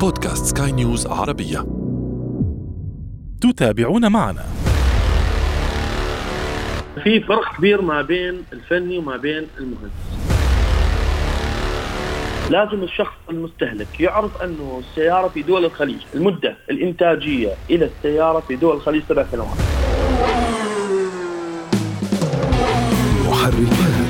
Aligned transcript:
بودكاست 0.00 0.58
سكاي 0.58 0.72
نيوز 0.72 1.06
عربية. 1.06 1.66
تتابعون 3.40 4.12
معنا. 4.12 4.44
في 7.04 7.20
فرق 7.20 7.56
كبير 7.56 7.82
ما 7.82 8.02
بين 8.02 8.42
الفني 8.52 8.98
وما 8.98 9.16
بين 9.16 9.46
المهندس. 9.58 9.90
لازم 12.50 12.82
الشخص 12.82 13.16
المستهلك 13.30 14.00
يعرف 14.00 14.42
أنه 14.42 14.80
السيارة 14.80 15.28
في 15.28 15.42
دول 15.42 15.64
الخليج 15.64 16.00
المدة 16.14 16.56
الإنتاجية 16.70 17.50
إلى 17.70 17.84
السيارة 17.84 18.40
في 18.40 18.56
دول 18.56 18.76
الخليج 18.76 19.02
سبع 19.08 19.24
سنوات. 19.32 19.58
محركات. 23.28 24.07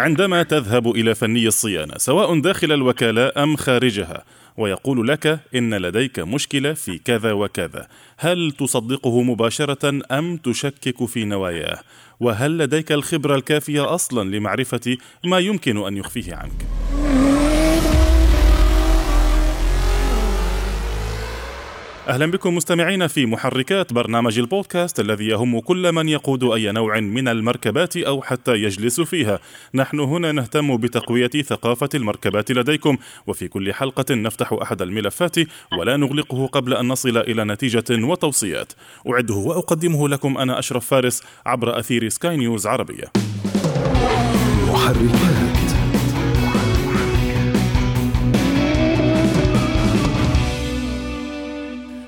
عندما 0.00 0.42
تذهب 0.42 0.90
إلى 0.90 1.14
فني 1.14 1.46
الصيانة 1.46 1.94
سواء 1.96 2.40
داخل 2.40 2.72
الوكالة 2.72 3.32
أم 3.36 3.56
خارجها 3.56 4.24
ويقول 4.56 5.08
لك 5.08 5.40
إن 5.54 5.74
لديك 5.74 6.18
مشكلة 6.18 6.72
في 6.72 6.98
كذا 6.98 7.32
وكذا. 7.32 7.86
هل 8.18 8.52
تصدقه 8.58 9.22
مباشرة 9.22 10.00
أم 10.12 10.36
تشكك 10.36 11.04
في 11.04 11.24
نواياه؟ 11.24 11.78
وهل 12.20 12.58
لديك 12.58 12.92
الخبرة 12.92 13.34
الكافية 13.34 13.94
أصلا 13.94 14.36
لمعرفة 14.36 14.96
ما 15.24 15.38
يمكن 15.38 15.86
أن 15.86 15.96
يخفيه 15.96 16.34
عنك؟ 16.34 16.89
أهلا 22.10 22.26
بكم 22.26 22.54
مستمعينا 22.54 23.06
في 23.06 23.26
محركات 23.26 23.92
برنامج 23.92 24.38
البودكاست 24.38 25.00
الذي 25.00 25.26
يهم 25.26 25.60
كل 25.60 25.92
من 25.92 26.08
يقود 26.08 26.44
أي 26.44 26.72
نوع 26.72 27.00
من 27.00 27.28
المركبات 27.28 27.96
أو 27.96 28.22
حتى 28.22 28.52
يجلس 28.52 29.00
فيها. 29.00 29.38
نحن 29.74 30.00
هنا 30.00 30.32
نهتم 30.32 30.76
بتقوية 30.76 31.28
ثقافة 31.28 31.88
المركبات 31.94 32.50
لديكم 32.50 32.96
وفي 33.26 33.48
كل 33.48 33.74
حلقة 33.74 34.14
نفتح 34.14 34.52
أحد 34.52 34.82
الملفات 34.82 35.36
ولا 35.78 35.96
نغلقه 35.96 36.46
قبل 36.46 36.74
أن 36.74 36.88
نصل 36.88 37.16
إلى 37.16 37.44
نتيجة 37.44 37.84
وتوصيات. 37.90 38.72
أعده 39.08 39.34
وأقدمه 39.34 40.08
لكم 40.08 40.38
أنا 40.38 40.58
أشرف 40.58 40.86
فارس 40.86 41.22
عبر 41.46 41.78
أثير 41.78 42.08
سكاي 42.08 42.36
نيوز 42.36 42.66
عربية. 42.66 43.04
محركات 44.68 45.39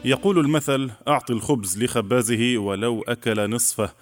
يقول 0.04 0.38
المثل 0.38 0.90
اعط 1.08 1.30
الخبز 1.30 1.82
لخبازه 1.82 2.58
ولو 2.58 3.02
أكل 3.02 3.50
نصفه. 3.50 3.92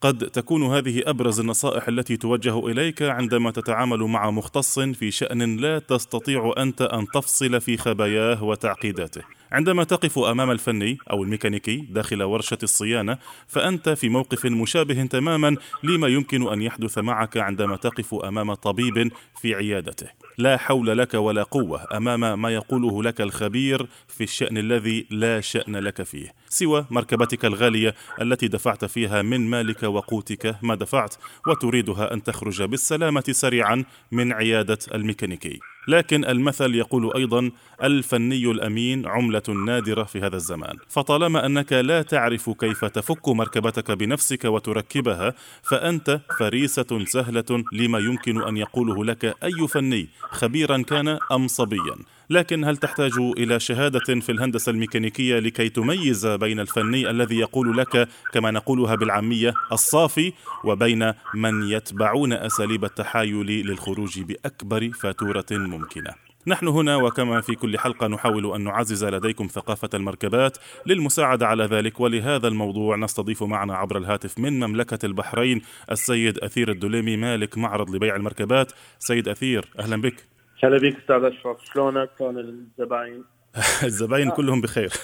قد 0.00 0.30
تكون 0.30 0.62
هذه 0.62 1.02
أبرز 1.06 1.40
النصائح 1.40 1.88
التي 1.88 2.16
توجه 2.16 2.66
إليك 2.66 3.02
عندما 3.02 3.50
تتعامل 3.50 3.98
مع 3.98 4.30
مختص 4.30 4.78
في 4.78 5.10
شأن 5.10 5.56
لا 5.56 5.78
تستطيع 5.78 6.54
أنت 6.58 6.82
أن 6.82 7.06
تفصل 7.14 7.60
في 7.60 7.76
خباياه 7.76 8.44
وتعقيداته. 8.44 9.39
عندما 9.52 9.84
تقف 9.84 10.18
أمام 10.18 10.50
الفني 10.50 10.98
أو 11.10 11.22
الميكانيكي 11.22 11.76
داخل 11.76 12.22
ورشة 12.22 12.58
الصيانة 12.62 13.18
فأنت 13.48 13.88
في 13.88 14.08
موقف 14.08 14.46
مشابه 14.46 15.04
تماما 15.04 15.56
لما 15.82 16.08
يمكن 16.08 16.52
أن 16.52 16.62
يحدث 16.62 16.98
معك 16.98 17.36
عندما 17.36 17.76
تقف 17.76 18.14
أمام 18.14 18.54
طبيب 18.54 19.12
في 19.40 19.54
عيادته. 19.54 20.06
لا 20.38 20.56
حول 20.56 20.98
لك 20.98 21.14
ولا 21.14 21.42
قوة 21.42 21.86
أمام 21.96 22.42
ما 22.42 22.50
يقوله 22.50 23.02
لك 23.02 23.20
الخبير 23.20 23.86
في 24.08 24.24
الشأن 24.24 24.58
الذي 24.58 25.06
لا 25.10 25.40
شأن 25.40 25.76
لك 25.76 26.02
فيه 26.02 26.34
سوى 26.48 26.86
مركبتك 26.90 27.44
الغالية 27.44 27.94
التي 28.20 28.48
دفعت 28.48 28.84
فيها 28.84 29.22
من 29.22 29.50
مالك 29.50 29.82
وقوتك 29.82 30.56
ما 30.62 30.74
دفعت 30.74 31.14
وتريدها 31.46 32.14
أن 32.14 32.22
تخرج 32.22 32.62
بالسلامة 32.62 33.24
سريعا 33.30 33.84
من 34.12 34.32
عيادة 34.32 34.78
الميكانيكي. 34.94 35.60
لكن 35.88 36.24
المثل 36.24 36.74
يقول 36.74 37.12
أيضا 37.16 37.50
الفني 37.82 38.50
الأمين 38.50 39.06
عملة 39.06 39.42
نادرة 39.66 40.04
في 40.04 40.20
هذا 40.20 40.36
الزمان. 40.36 40.76
فطالما 40.88 41.46
أنك 41.46 41.72
لا 41.72 42.02
تعرف 42.02 42.50
كيف 42.50 42.84
تفك 42.84 43.28
مركبتك 43.28 43.90
بنفسك 43.90 44.44
وتركبها 44.44 45.34
فأنت 45.62 46.20
فريسة 46.38 47.04
سهلة 47.04 47.64
لما 47.72 47.98
يمكن 47.98 48.42
أن 48.42 48.56
يقوله 48.56 49.04
لك 49.04 49.24
أي 49.44 49.68
فني 49.68 50.08
خبيرا 50.30 50.82
كان 50.82 51.18
أم 51.32 51.48
صبيا. 51.48 51.96
لكن 52.30 52.64
هل 52.64 52.76
تحتاج 52.76 53.12
إلى 53.18 53.60
شهادة 53.60 54.20
في 54.20 54.32
الهندسة 54.32 54.70
الميكانيكية 54.70 55.38
لكي 55.38 55.68
تميز 55.68 56.26
بين 56.26 56.60
الفني 56.60 57.10
الذي 57.10 57.38
يقول 57.38 57.78
لك 57.78 58.08
كما 58.32 58.50
نقولها 58.50 58.94
بالعامية 58.94 59.54
الصافي 59.72 60.32
وبين 60.64 61.12
من 61.34 61.62
يتبعون 61.68 62.32
أساليب 62.32 62.84
التحايل 62.84 63.46
للخروج 63.46 64.20
بأكبر 64.20 64.90
فاتورة 64.90 65.46
ممكنة؟ 65.50 66.30
نحن 66.46 66.68
هنا 66.68 66.96
وكما 66.96 67.40
في 67.40 67.54
كل 67.54 67.78
حلقة 67.78 68.06
نحاول 68.06 68.54
أن 68.54 68.64
نعزز 68.64 69.04
لديكم 69.04 69.46
ثقافة 69.46 69.88
المركبات 69.94 70.58
للمساعدة 70.86 71.46
على 71.46 71.64
ذلك 71.64 72.00
ولهذا 72.00 72.48
الموضوع 72.48 72.96
نستضيف 72.96 73.42
معنا 73.42 73.76
عبر 73.76 73.98
الهاتف 73.98 74.38
من 74.38 74.60
مملكة 74.60 75.06
البحرين 75.06 75.62
السيد 75.90 76.38
أثير 76.38 76.70
الدليمي 76.70 77.16
مالك 77.16 77.58
معرض 77.58 77.90
لبيع 77.90 78.16
المركبات. 78.16 78.72
سيد 78.98 79.28
أثير 79.28 79.68
أهلا 79.78 80.00
بك. 80.00 80.29
هلا 80.64 80.78
بك 80.78 80.96
أستاذ 80.96 81.24
أشرف. 81.24 81.64
شلونك؟ 81.72 82.10
كون 82.18 82.38
الزباين؟ 82.38 83.24
الزباين 83.82 84.30
كلهم 84.30 84.60
بخير. 84.60 84.92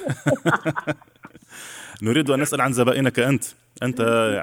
نريد 2.02 2.30
أن 2.30 2.40
نسأل 2.40 2.60
عن 2.60 2.72
زبائنك 2.72 3.18
أنت. 3.18 3.44
أنت 3.82 4.00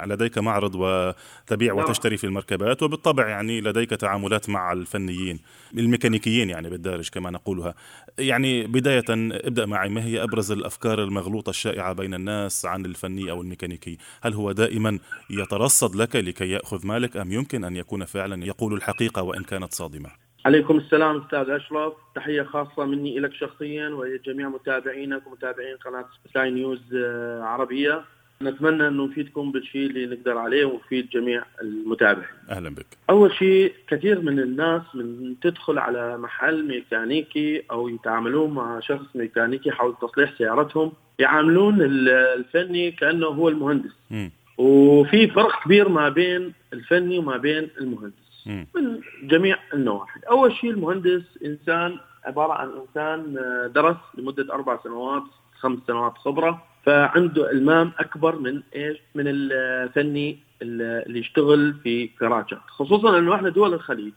لديك 0.07 0.37
معرض 0.37 0.75
وتبيع 0.75 1.73
وتشتري 1.73 2.17
في 2.17 2.23
المركبات 2.23 2.83
وبالطبع 2.83 3.27
يعني 3.27 3.61
لديك 3.61 3.89
تعاملات 3.89 4.49
مع 4.49 4.71
الفنيين 4.71 5.39
الميكانيكيين 5.77 6.49
يعني 6.49 6.69
بالدارج 6.69 7.09
كما 7.09 7.29
نقولها. 7.31 7.73
يعني 8.19 8.67
بداية 8.67 9.05
ابدأ 9.09 9.65
معي. 9.65 9.89
ما 9.89 10.03
هي 10.03 10.23
أبرز 10.23 10.51
الأفكار 10.51 11.03
المغلوطة 11.03 11.49
الشائعة 11.49 11.93
بين 11.93 12.13
الناس 12.13 12.65
عن 12.65 12.85
الفني 12.85 13.31
أو 13.31 13.41
الميكانيكي؟ 13.41 13.97
هل 14.21 14.33
هو 14.33 14.51
دائما 14.51 14.99
يترصد 15.29 15.95
لك 15.95 16.15
لكي 16.15 16.49
يأخذ 16.49 16.87
مالك 16.87 17.17
أم 17.17 17.31
يمكن 17.31 17.63
أن 17.63 17.75
يكون 17.75 18.05
فعلا 18.05 18.45
يقول 18.45 18.73
الحقيقة 18.73 19.21
وإن 19.21 19.43
كانت 19.43 19.73
صادمة؟ 19.73 20.22
عليكم 20.45 20.77
السلام 20.77 21.17
أستاذ 21.21 21.49
أشرف 21.49 21.93
تحية 22.15 22.43
خاصة 22.43 22.85
مني 22.85 23.19
لك 23.19 23.33
شخصيا 23.33 23.89
ولجميع 23.89 24.49
متابعينك 24.49 25.27
ومتابعين 25.27 25.75
قناة 25.85 26.05
سكاي 26.29 26.51
نيوز 26.51 26.81
آه، 26.95 27.41
عربية 27.43 28.01
نتمنى 28.41 28.87
انه 28.87 29.05
نفيدكم 29.05 29.51
بالشيء 29.51 29.85
اللي 29.89 30.05
نقدر 30.15 30.37
عليه 30.37 30.65
ونفيد 30.65 31.09
جميع 31.09 31.43
المتابعين. 31.61 32.27
أهلا 32.49 32.69
بك 32.69 32.85
أول 33.09 33.33
شيء 33.33 33.73
كثير 33.87 34.21
من 34.21 34.39
الناس 34.39 34.81
من 34.93 35.35
تدخل 35.41 35.77
على 35.77 36.17
محل 36.17 36.67
ميكانيكي 36.67 37.63
أو 37.71 37.87
يتعاملون 37.89 38.53
مع 38.53 38.79
شخص 38.79 39.05
ميكانيكي 39.15 39.71
حول 39.71 39.95
تصليح 40.01 40.37
سيارتهم 40.37 40.91
يعاملون 41.19 41.81
ال- 41.81 42.09
الفني 42.09 42.91
كأنه 42.91 43.27
هو 43.27 43.49
المهندس 43.49 43.91
مم. 44.11 44.31
وفي 44.57 45.27
فرق 45.27 45.63
كبير 45.65 45.89
ما 45.89 46.09
بين 46.09 46.53
الفني 46.73 47.17
وما 47.19 47.37
بين 47.37 47.69
المهندس. 47.81 48.22
من 48.47 49.01
جميع 49.23 49.57
النواحي. 49.73 50.19
أول 50.29 50.53
شيء 50.53 50.69
المهندس 50.69 51.23
إنسان 51.45 51.99
عبارة 52.25 52.53
عن 52.53 52.69
إنسان 52.69 53.37
آه، 53.37 53.67
درس 53.67 53.97
لمدة 54.17 54.53
أربع 54.53 54.79
سنوات 54.83 55.23
خمس 55.59 55.79
سنوات 55.87 56.17
خبرة 56.17 56.63
فعنده 56.85 57.51
إلمام 57.51 57.91
أكبر 57.99 58.39
من 58.39 58.61
إيش؟ 58.75 58.97
من 59.15 59.23
الفني 59.27 60.37
اللي 60.61 61.19
يشتغل 61.19 61.73
في 61.83 62.07
كراجة 62.07 62.59
خصوصا 62.67 63.17
أنه 63.19 63.35
إحنا 63.35 63.49
دول 63.49 63.73
الخليج 63.73 64.13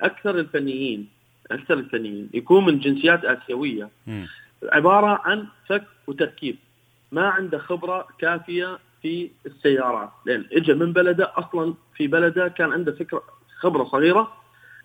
أكثر 0.00 0.38
الفنيين 0.38 1.08
أكثر 1.50 1.74
الفنيين 1.74 2.30
يكون 2.34 2.64
من 2.64 2.78
جنسيات 2.78 3.24
آسيوية. 3.24 3.88
مم. 4.06 4.26
عبارة 4.72 5.20
عن 5.24 5.46
فك 5.68 5.84
وتركيب. 6.06 6.56
ما 7.12 7.28
عنده 7.28 7.58
خبرة 7.58 8.08
كافية 8.18 8.78
في 9.02 9.30
السيارات. 9.46 10.10
لأن 10.26 10.44
إجا 10.52 10.74
من 10.74 10.92
بلده 10.92 11.32
أصلا 11.36 11.74
في 11.96 12.06
بلده 12.06 12.48
كان 12.48 12.72
عنده 12.72 12.92
فكرة 12.92 13.22
خبرة 13.60 13.84
صغيرة 13.84 14.32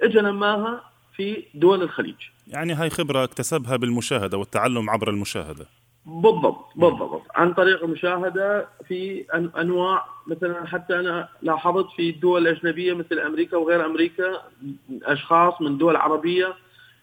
إجا 0.03 0.21
نماها 0.21 0.83
في 1.15 1.43
دول 1.53 1.81
الخليج. 1.81 2.15
يعني 2.47 2.73
هاي 2.73 2.89
خبرة 2.89 3.23
اكتسبها 3.23 3.75
بالمشاهدة 3.75 4.37
والتعلم 4.37 4.89
عبر 4.89 5.09
المشاهدة. 5.09 5.65
بالضبط 6.05 6.65
بالضبط. 6.75 7.21
عن 7.35 7.53
طريق 7.53 7.83
المشاهدة 7.83 8.67
في 8.87 9.25
أنواع 9.57 10.05
مثلا 10.27 10.67
حتى 10.67 10.99
أنا 10.99 11.29
لاحظت 11.41 11.87
في 11.95 12.09
الدول 12.09 12.47
الأجنبية 12.47 12.93
مثل 12.93 13.19
أمريكا 13.19 13.57
وغير 13.57 13.85
أمريكا 13.85 14.41
أشخاص 15.03 15.61
من 15.61 15.77
دول 15.77 15.95
عربية 15.95 16.53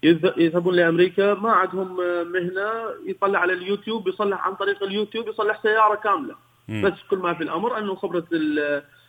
يذ- 0.03 0.39
يذهبون 0.39 0.75
لأمريكا 0.75 1.35
ما 1.35 1.53
عندهم 1.53 1.97
مهنة 2.33 2.71
يطلع 3.07 3.39
على 3.39 3.53
اليوتيوب 3.53 4.09
يصلح 4.09 4.47
عن 4.47 4.55
طريق 4.55 4.83
اليوتيوب 4.83 5.29
يصلح 5.29 5.63
سيارة 5.63 5.95
كاملة. 5.95 6.35
مم. 6.69 6.83
بس 6.83 6.93
كل 7.11 7.19
ما 7.19 7.35
في 7.35 7.43
الأمر 7.43 7.79
أنه 7.79 7.95
خبرة 7.95 8.25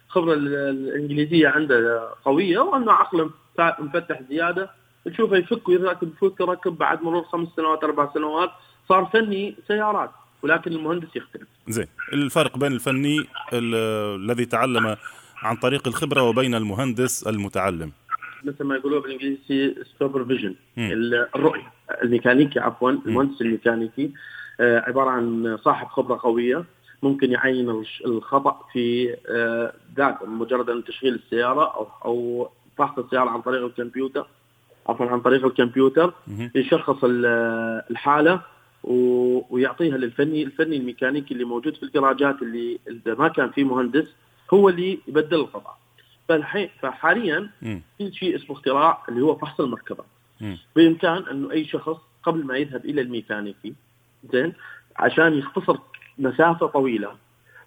ال- 0.08 0.16
الخبرة 0.16 0.34
ال- 0.34 0.56
الإنجليزية 0.90 1.48
عنده 1.48 2.10
قوية 2.26 2.60
وأنه 2.60 2.92
عقله 2.92 3.26
مف- 3.26 3.80
مفتح 3.80 4.22
زيادة. 4.30 4.70
تشوفه 5.06 5.38
يفك 5.38 5.70
ويركب 5.70 6.08
يفك 6.14 6.40
يركب 6.42 6.78
بعد 6.78 7.04
مرور 7.04 7.24
خمس 7.24 7.48
سنوات 7.56 7.84
أربع 7.84 8.14
سنوات. 8.14 8.50
صار 8.90 9.06
فني 9.14 9.56
سيارات 9.68 10.12
ولكن 10.44 10.72
المهندس 10.72 11.16
يختلف. 11.16 11.48
زين. 11.68 11.88
الفرق 12.14 12.58
بين 12.58 12.72
الفني 12.72 13.18
ال- 13.54 13.76
الذي 14.24 14.46
تعلم 14.46 14.96
عن 15.38 15.56
طريق 15.56 15.88
الخبرة 15.88 16.22
وبين 16.22 16.56
المهندس 16.56 17.28
المتعلم. 17.28 17.92
مثل 18.44 18.64
ما 18.64 18.76
يقولوا 18.76 19.02
بالإنجليزي 19.02 19.76
سوبرفيجن 20.00 20.56
الرؤية 21.36 21.72
الميكانيكي 22.04 22.60
عفوا 22.60 22.92
المهندس 22.92 23.42
الميكانيكي 23.42 24.12
آه، 24.60 24.80
عبارة 24.88 25.10
عن 25.10 25.58
صاحب 25.62 25.88
خبرة 25.88 26.20
قوية. 26.24 26.66
ممكن 27.04 27.32
يعين 27.32 27.84
الخطأ 28.06 28.66
في 28.74 29.16
آه، 29.30 29.74
ذاته 29.98 30.26
مجرد 30.26 30.70
أن 30.70 30.84
تشغيل 30.84 31.14
السيارة 31.14 31.64
أو 31.76 31.88
أو 32.06 32.50
فحص 32.78 33.00
السيارة 33.00 33.30
عن 33.30 33.42
طريق 33.42 33.66
الكمبيوتر 33.66 34.28
عفوا 34.90 35.06
عن 35.06 35.22
طريق 35.22 35.46
الكمبيوتر 35.46 36.14
يشخص 36.56 36.98
الحالة 37.04 38.42
ويعطيها 38.84 39.98
للفني 39.98 40.44
الفني 40.44 40.78
الميكانيكي 40.78 41.34
اللي 41.34 41.46
موجود 41.46 41.76
في 41.76 41.84
الجراجات 41.84 42.42
اللي 42.42 42.80
إذا 42.90 43.16
ما 43.16 43.28
كان 43.28 43.50
في 43.50 43.64
مهندس 43.64 44.08
هو 44.54 44.70
اللي 44.70 45.00
يبدل 45.08 45.40
القطع 45.40 45.74
فالحين 46.30 46.70
فحاليا 46.82 47.50
في 47.98 48.12
شيء 48.12 48.36
اسمه 48.36 48.56
اختراع 48.56 49.04
اللي 49.10 49.22
هو 49.22 49.36
فحص 49.36 49.60
المركبة. 49.60 50.04
بإمكان 50.76 51.24
انه 51.32 51.52
أي 51.52 51.66
شخص 51.66 51.98
قبل 52.24 52.46
ما 52.46 52.58
يذهب 52.58 52.86
إلى 52.86 53.02
الميكانيكي 53.02 53.74
زين 54.34 54.54
عشان 54.96 55.34
يختصر 55.34 55.78
مسافة 56.20 56.68
طويلة 56.68 57.16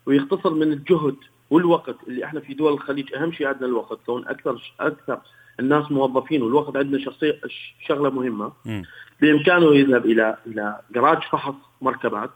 ويختصر 0.06 0.54
من 0.54 0.72
الجهد 0.72 1.16
والوقت 1.50 1.96
اللي 2.08 2.24
إحنا 2.24 2.40
في 2.40 2.54
دول 2.54 2.72
الخليج. 2.72 3.14
أهم 3.14 3.32
شيء 3.32 3.46
عندنا 3.46 3.66
الوقت 3.66 3.98
كون 4.06 4.28
أكثر 4.28 4.72
أكثر 4.80 5.20
الناس 5.60 5.90
موظفين 5.92 6.42
والوقت 6.42 6.76
عندنا 6.76 7.04
شخصية 7.04 7.40
شغلة 7.86 8.10
مهمة. 8.10 8.52
بإمكانه 9.20 9.74
يذهب 9.74 10.06
إلى 10.06 10.36
إلى 10.46 10.80
جراج 10.94 11.22
فحص 11.22 11.54
مركبات 11.80 12.30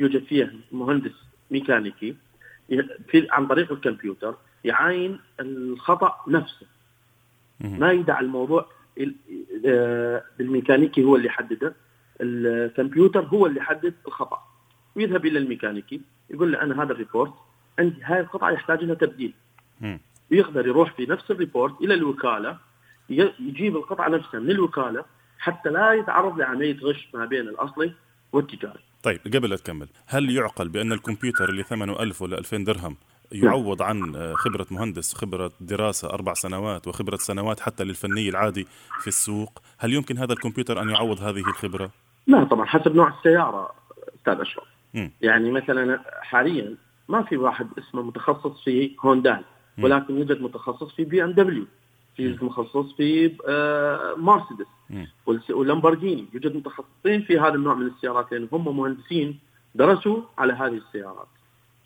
يوجد 0.00 0.24
فيها 0.24 0.50
مهندس 0.72 1.12
ميكانيكي 1.50 2.16
في 3.08 3.26
عن 3.30 3.46
طريق 3.46 3.72
الكمبيوتر 3.72 4.34
يعاين 4.64 5.18
الخطأ 5.40 6.14
نفسه. 6.28 6.66
ما 7.60 7.92
يدع 7.92 8.20
الموضوع 8.20 8.66
الميكانيكي 10.40 11.04
هو 11.04 11.16
اللي 11.16 11.26
يحدده 11.26 11.74
الكمبيوتر 12.20 13.20
هو 13.24 13.46
اللي 13.46 13.60
يحدد 13.60 13.94
الخطأ. 14.06 14.42
ويذهب 14.96 15.26
إلى 15.26 15.38
الميكانيكي 15.38 16.00
يقول 16.30 16.52
له 16.52 16.62
أنا 16.62 16.82
هذا 16.82 16.92
ال 16.92 16.98
report 16.98 17.32
عندي 17.78 18.02
هاي 18.02 18.20
القطعة 18.20 18.50
يحتاج 18.50 18.84
لها 18.84 18.94
تبديل. 18.94 19.32
ويقدر 20.30 20.66
يروح 20.66 20.92
في 20.92 21.06
نفس 21.06 21.30
ال 21.30 21.37
report 21.37 21.80
إلى 21.80 21.94
الوكالة 21.94 22.58
يجيب 23.08 23.76
القطعة 23.76 24.08
نفسها 24.08 24.40
من 24.40 24.50
الوكالة 24.50 25.04
حتى 25.38 25.68
لا 25.68 25.92
يتعرض 25.92 26.38
لعملية 26.38 26.78
غش 26.80 27.08
ما 27.14 27.24
بين 27.24 27.48
الأصلي 27.48 27.92
والتجاري. 28.32 28.80
طيب 29.02 29.20
قبل 29.34 29.50
لا 29.50 29.56
تكمل، 29.56 29.88
هل 30.06 30.30
يعقل 30.30 30.68
بأن 30.68 30.92
الكمبيوتر 30.92 31.48
اللي 31.48 31.62
ثمنه 31.62 32.02
1000 32.02 32.22
ولا 32.22 32.38
2000 32.38 32.64
درهم 32.64 32.96
يعوض 33.32 33.82
عن 33.82 34.32
خبرة 34.36 34.66
مهندس 34.70 35.14
خبرة 35.14 35.52
دراسة 35.60 36.10
أربع 36.10 36.34
سنوات 36.34 36.88
وخبرة 36.88 37.16
سنوات 37.16 37.60
حتى 37.60 37.84
للفني 37.84 38.28
العادي 38.28 38.66
في 39.00 39.06
السوق؟ 39.06 39.62
هل 39.78 39.92
يمكن 39.92 40.18
هذا 40.18 40.32
الكمبيوتر 40.32 40.82
أن 40.82 40.90
يعوض 40.90 41.20
هذه 41.20 41.40
الخبرة؟ 41.48 41.90
لا 42.26 42.44
طبعا 42.44 42.66
حسب 42.66 42.96
نوع 42.96 43.18
السيارة 43.18 43.74
أستاذ 44.18 44.40
أشرف. 44.40 44.64
يعني 45.22 45.50
مثلا 45.50 46.00
حاليا 46.20 46.74
ما 47.08 47.22
في 47.22 47.36
واحد 47.36 47.66
اسمه 47.78 48.02
متخصص 48.02 48.64
في 48.64 48.96
هونداي 49.00 49.44
ولكن 49.82 50.18
يوجد 50.18 50.42
متخصص 50.42 50.94
في 50.94 51.04
BMW 51.04 51.66
يوجد 52.18 52.44
متخصص 52.44 52.92
في 52.96 53.36
آه، 53.48 54.14
مرسيدس 54.16 54.66
واللامبورجيني 55.50 56.26
يوجد 56.34 56.56
متخصصين 56.56 57.22
في 57.22 57.38
هذا 57.38 57.54
النوع 57.54 57.74
من 57.74 57.86
السيارات 57.86 58.32
لأن 58.32 58.40
يعني 58.40 58.48
هم 58.52 58.76
مهندسين 58.76 59.38
درسوا 59.74 60.22
على 60.38 60.52
هذه 60.52 60.80
السيارات. 60.86 61.28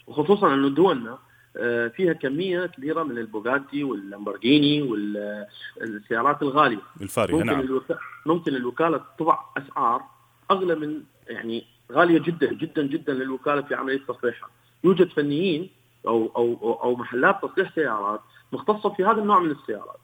وخصوصا 0.07 0.55
انه 0.55 0.69
دولنا 0.69 1.19
آه، 1.57 1.89
فيها 1.89 2.13
كمية 2.13 2.67
كبيرة 2.67 3.03
من 3.03 3.19
البوغاتي 3.19 3.85
واللامبورجيني 3.85 4.83
والسيارات 4.83 6.43
الغالية. 6.43 6.81
الفارهة 7.01 7.35
ممكن 7.35 7.47
نعم. 7.47 7.61
الوكا... 7.61 7.99
ممكن 8.27 8.55
الوكالة 8.55 9.01
تضع 9.19 9.39
أسعار 9.57 10.03
أغلى 10.51 10.75
من 10.75 11.03
يعني 11.29 11.65
غالية 11.91 12.19
جدا 12.19 12.53
جدا 12.53 12.83
جدا 12.83 13.13
للوكالة 13.13 13.63
في 13.63 13.75
عملية 13.75 14.01
تصليحها 14.09 14.49
يوجد 14.85 15.09
فنيين 15.09 15.71
أو 16.07 16.31
أو 16.37 16.79
أو 16.83 16.97
محلات 16.97 17.45
تصليح 17.45 17.75
سيارات 17.75 18.21
مختصة 18.53 18.89
في 18.89 19.05
هذا 19.05 19.21
النوع 19.23 19.39
من 19.39 19.51
السيارات. 19.51 19.99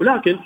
ولكن 0.00 0.38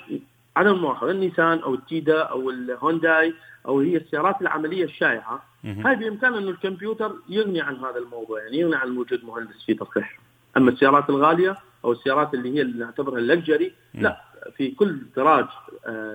على 0.57 0.69
المؤاخذه 0.69 1.11
النيسان 1.11 1.59
أو 1.59 1.73
التيدا 1.73 2.21
أو 2.21 2.49
الهونداي 2.49 3.33
أو 3.67 3.79
هي 3.79 3.97
السيارات 3.97 4.41
العملية 4.41 4.83
الشائعة 4.83 5.43
هاي 5.65 5.95
بامكان 5.95 6.33
إنه 6.33 6.49
الكمبيوتر 6.49 7.15
يغني 7.29 7.61
عن 7.61 7.75
هذا 7.75 7.97
الموضوع 7.97 8.43
يعني 8.43 8.57
يغني 8.57 8.75
عن 8.75 8.97
وجود 8.97 9.25
مهندس 9.25 9.63
في 9.65 9.73
تصليحها 9.73 10.19
أما 10.57 10.71
السيارات 10.71 11.09
الغالية 11.09 11.55
أو 11.85 11.91
السيارات 11.91 12.33
اللي 12.33 12.55
هي 12.55 12.61
اللي 12.61 12.79
نعتبرها 12.85 13.19
ال 13.19 13.26
luxury 13.26 13.71
لا. 13.93 14.21
في 14.57 14.71
كل 14.71 14.99
كراج 15.15 15.45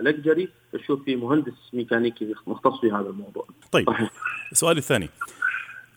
luxury 0.01 0.49
تشوف 0.73 1.05
في 1.05 1.17
مهندس 1.17 1.53
ميكانيكي 1.73 2.35
مختص 2.47 2.81
في 2.81 2.93
هذا 2.93 3.09
الموضوع. 3.09 3.47
طيب 3.73 3.87
السؤال 4.53 4.79
الثاني. 4.79 5.09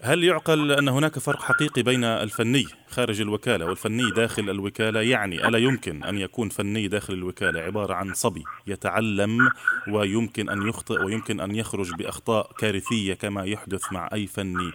هل 0.06 0.24
يعقل 0.24 0.72
أن 0.72 0.88
هناك 0.88 1.20
فرق 1.20 1.42
حقيقي 1.42 1.84
بين 1.84 2.04
الفني 2.04 2.66
خارج 2.90 3.22
الوكالة 3.22 3.66
والفني 3.66 4.12
داخل 4.12 4.50
الوكالة؟ 4.50 5.02
يعني 5.02 5.48
ألا 5.48 5.58
يمكن 5.58 6.04
أن 6.04 6.18
يكون 6.18 6.50
فني 6.50 6.88
داخل 6.88 7.14
الوكالة 7.14 7.62
عبارة 7.62 7.94
عن 7.94 8.14
صبي 8.14 8.44
يتعلم 8.68 9.50
ويمكن 9.88 10.50
أن 10.50 10.68
يخطئ 10.68 11.04
ويمكن 11.06 11.40
أن 11.40 11.56
يخرج 11.56 11.96
بأخطاء 11.96 12.52
كارثية 12.58 13.14
كما 13.14 13.46
يحدث 13.46 13.94
مع 13.94 14.10
أي 14.14 14.28
فني 14.28 14.72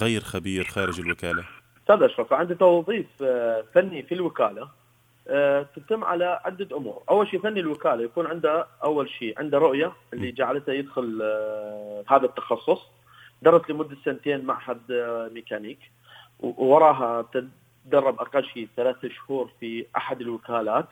غير 0.00 0.20
خبير 0.20 0.64
خارج 0.64 1.00
الوكالة؟ 1.00 1.44
أستاذ 1.82 2.02
أشرف 2.02 2.32
عندي 2.32 2.54
توظيف 2.54 3.06
آه، 3.22 3.64
فني 3.74 4.02
في 4.02 4.14
الوكالة. 4.14 4.62
آه، 4.62 4.81
تتم 5.76 6.04
على 6.04 6.40
عدة 6.44 6.76
أمور. 6.76 7.02
أول 7.10 7.28
شيء 7.28 7.40
فني 7.40 7.60
الوكالة 7.60 8.02
يكون 8.02 8.26
عنده 8.26 8.66
أول 8.84 9.10
شيء 9.10 9.38
عنده 9.38 9.58
رؤية 9.58 9.92
اللي 10.12 10.32
جعلته 10.32 10.72
يدخل 10.72 11.18
آه، 11.22 12.04
هذا 12.08 12.24
التخصص. 12.24 12.80
درس 13.42 13.70
لمدة 13.70 13.96
سنتين 14.04 14.44
معهد 14.44 14.80
آه، 14.90 15.30
ميكانيك. 15.34 15.78
ووراها 16.40 17.24
تدرب 17.32 18.20
أقل 18.20 18.44
شيء 18.44 18.68
ثلاث 18.76 19.06
شهور 19.06 19.50
في 19.60 19.86
أحد 19.96 20.20
الوكالات. 20.20 20.88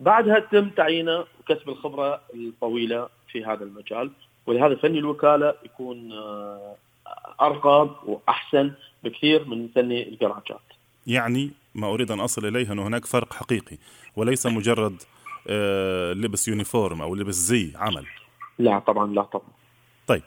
بعدها 0.00 0.38
تم 0.38 0.68
تعيينه 0.70 1.24
وكسب 1.40 1.68
الخبرة 1.68 2.20
الطويلة 2.34 3.08
في 3.28 3.44
هذا 3.44 3.64
المجال. 3.64 4.10
ولهذا 4.46 4.74
فني 4.74 4.98
الوكالة 4.98 5.54
يكون 5.64 6.12
آه، 6.12 6.76
أرقى 7.40 7.90
وأحسن 8.04 8.72
بكثير 9.04 9.44
من 9.44 9.68
فني 9.74 10.08
الجراجات. 10.08 10.60
يعني 11.06 11.50
ما 11.74 11.86
أريد 11.86 12.10
أن 12.10 12.20
أصل 12.20 12.46
إليه 12.46 12.72
أنه 12.72 12.86
هناك 12.86 13.04
فرق 13.04 13.32
حقيقي 13.32 13.78
وليس 14.16 14.46
مجرد 14.46 15.02
آه، 15.48 16.12
لبس 16.12 16.48
يونيفورم 16.48 17.02
أو 17.02 17.14
لبس 17.14 17.34
زي 17.34 17.72
عمل. 17.76 18.06
لا 18.58 18.78
طبعا 18.78 19.12
لا 19.12 19.22
طبعا. 19.22 19.48
طيب 20.06 20.22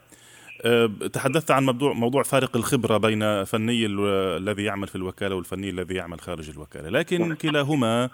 أه، 0.65 0.85
تحدثت 1.13 1.51
عن 1.51 1.65
موضوع 1.65 1.93
موضوع 1.93 2.23
فارق 2.23 2.55
الخبرة 2.55 2.97
بين 2.97 3.43
فني 3.43 3.85
الذي 3.85 4.63
يعمل 4.63 4.87
في 4.87 4.95
الوكالة 4.95 5.35
والفني 5.35 5.69
الذي 5.69 5.93
يعمل 5.93 6.21
خارج 6.21 6.49
الوكالة، 6.49 6.89
لكن 6.89 7.33
كلاهما 7.33 8.09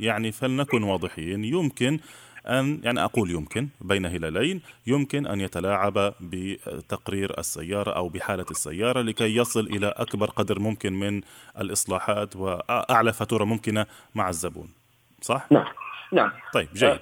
يعني 0.00 0.32
فلنكن 0.32 0.82
واضحين 0.82 1.44
يمكن 1.44 1.98
أن 2.48 2.80
يعني 2.84 3.04
أقول 3.04 3.30
يمكن 3.30 3.68
بين 3.80 4.06
هلالين 4.06 4.60
يمكن 4.86 5.26
أن 5.26 5.40
يتلاعب 5.40 6.14
بتقرير 6.20 7.38
السيارة 7.38 7.90
أو 7.90 8.08
بحالة 8.08 8.46
السيارة 8.50 9.02
لكي 9.02 9.36
يصل 9.36 9.60
إلى 9.60 9.86
أكبر 9.86 10.30
قدر 10.30 10.58
ممكن 10.58 10.92
من 10.92 11.20
الإصلاحات 11.58 12.36
وأعلى 12.36 13.12
فاتورة 13.12 13.44
ممكنة 13.44 13.86
مع 14.14 14.28
الزبون 14.28 14.68
صح؟ 15.22 15.46
نعم 15.50 15.72
نعم 16.12 16.32
طيب 16.52 16.68
جيد 16.74 16.98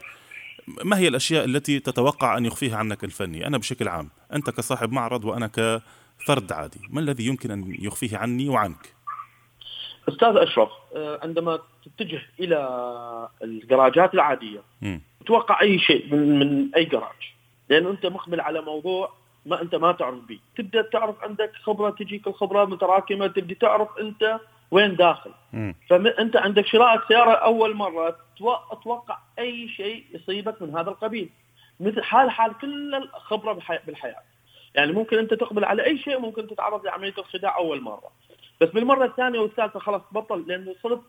ما 0.85 0.99
هي 0.99 1.09
الأشياء 1.09 1.45
التي 1.45 1.81
تتوقع 1.81 2.37
أن 2.37 2.45
يخفيها 2.45 2.77
عنك 2.77 3.05
الفني؟ 3.05 3.47
أنا 3.47 3.59
بشكل 3.59 3.89
عام، 3.89 4.11
أنت 4.33 4.51
كصاحب 4.51 4.93
معرض 4.93 5.25
وأنا 5.25 5.47
كفرد 5.47 6.53
عادي، 6.53 6.81
ما 6.91 7.01
الذي 7.01 7.27
يمكن 7.27 7.51
أن 7.51 7.77
يخفيه 7.79 8.17
عني 8.17 8.49
وعنك؟ 8.49 8.94
أستاذ 10.09 10.37
أشرف 10.37 10.69
آه، 10.97 11.19
عندما 11.23 11.59
تتجه 11.85 12.23
إلى 12.41 12.59
الجراجات 13.43 14.15
العادية 14.15 14.61
م. 14.83 14.99
تتوقع 15.21 15.61
أي 15.61 15.79
شيء 15.79 16.15
من, 16.15 16.39
من 16.39 16.75
أي 16.77 16.85
جراج؟ 16.85 17.35
لأنه 17.69 17.91
أنت 17.91 18.07
مقبل 18.07 18.41
على 18.41 18.61
موضوع 18.61 19.13
ما 19.47 19.63
أنت 19.63 19.75
ما 19.75 19.93
تعرف 19.93 20.19
به، 20.29 20.39
تبدأ 20.57 20.83
تعرف 20.83 21.23
عندك 21.23 21.53
خبرة 21.63 21.91
تجيك 21.91 22.27
الخبرة 22.27 22.65
متراكمة 22.65 23.27
تبدأ 23.27 23.55
تعرف 23.55 23.89
أنت 24.01 24.41
وين 24.71 24.97
داخل. 24.97 25.31
فانت 25.91 26.37
عندك 26.37 26.67
شراء 26.67 27.03
سياره 27.09 27.33
أول 27.33 27.75
مرة 27.75 28.17
أتوقع 28.73 29.19
أي 29.39 29.69
شيء 29.69 30.05
يصيبك 30.15 30.63
من 30.63 30.77
هذا 30.77 30.91
القبيل. 30.91 31.29
مثل 31.81 32.03
حال 32.03 32.31
حال 32.31 32.59
كل 32.59 32.95
الخبرة 32.95 33.53
بالحياة. 33.87 34.23
يعني 34.75 34.93
ممكن 34.93 35.19
أنت 35.19 35.35
تقبل 35.35 35.65
على 35.65 35.85
أي 35.85 35.99
شيء 35.99 36.19
ممكن 36.19 36.47
تتعرض 36.47 36.85
لعملية 36.87 37.15
الخداع 37.19 37.57
أول 37.57 37.81
مرة. 37.81 38.11
بس 38.65 38.71
بالمرة 38.71 39.05
الثانية 39.07 39.39
والثالثة 39.39 39.79
خلاص 39.79 40.03
بطل 40.13 40.45
لأنه 40.49 40.75
صرت 40.83 41.01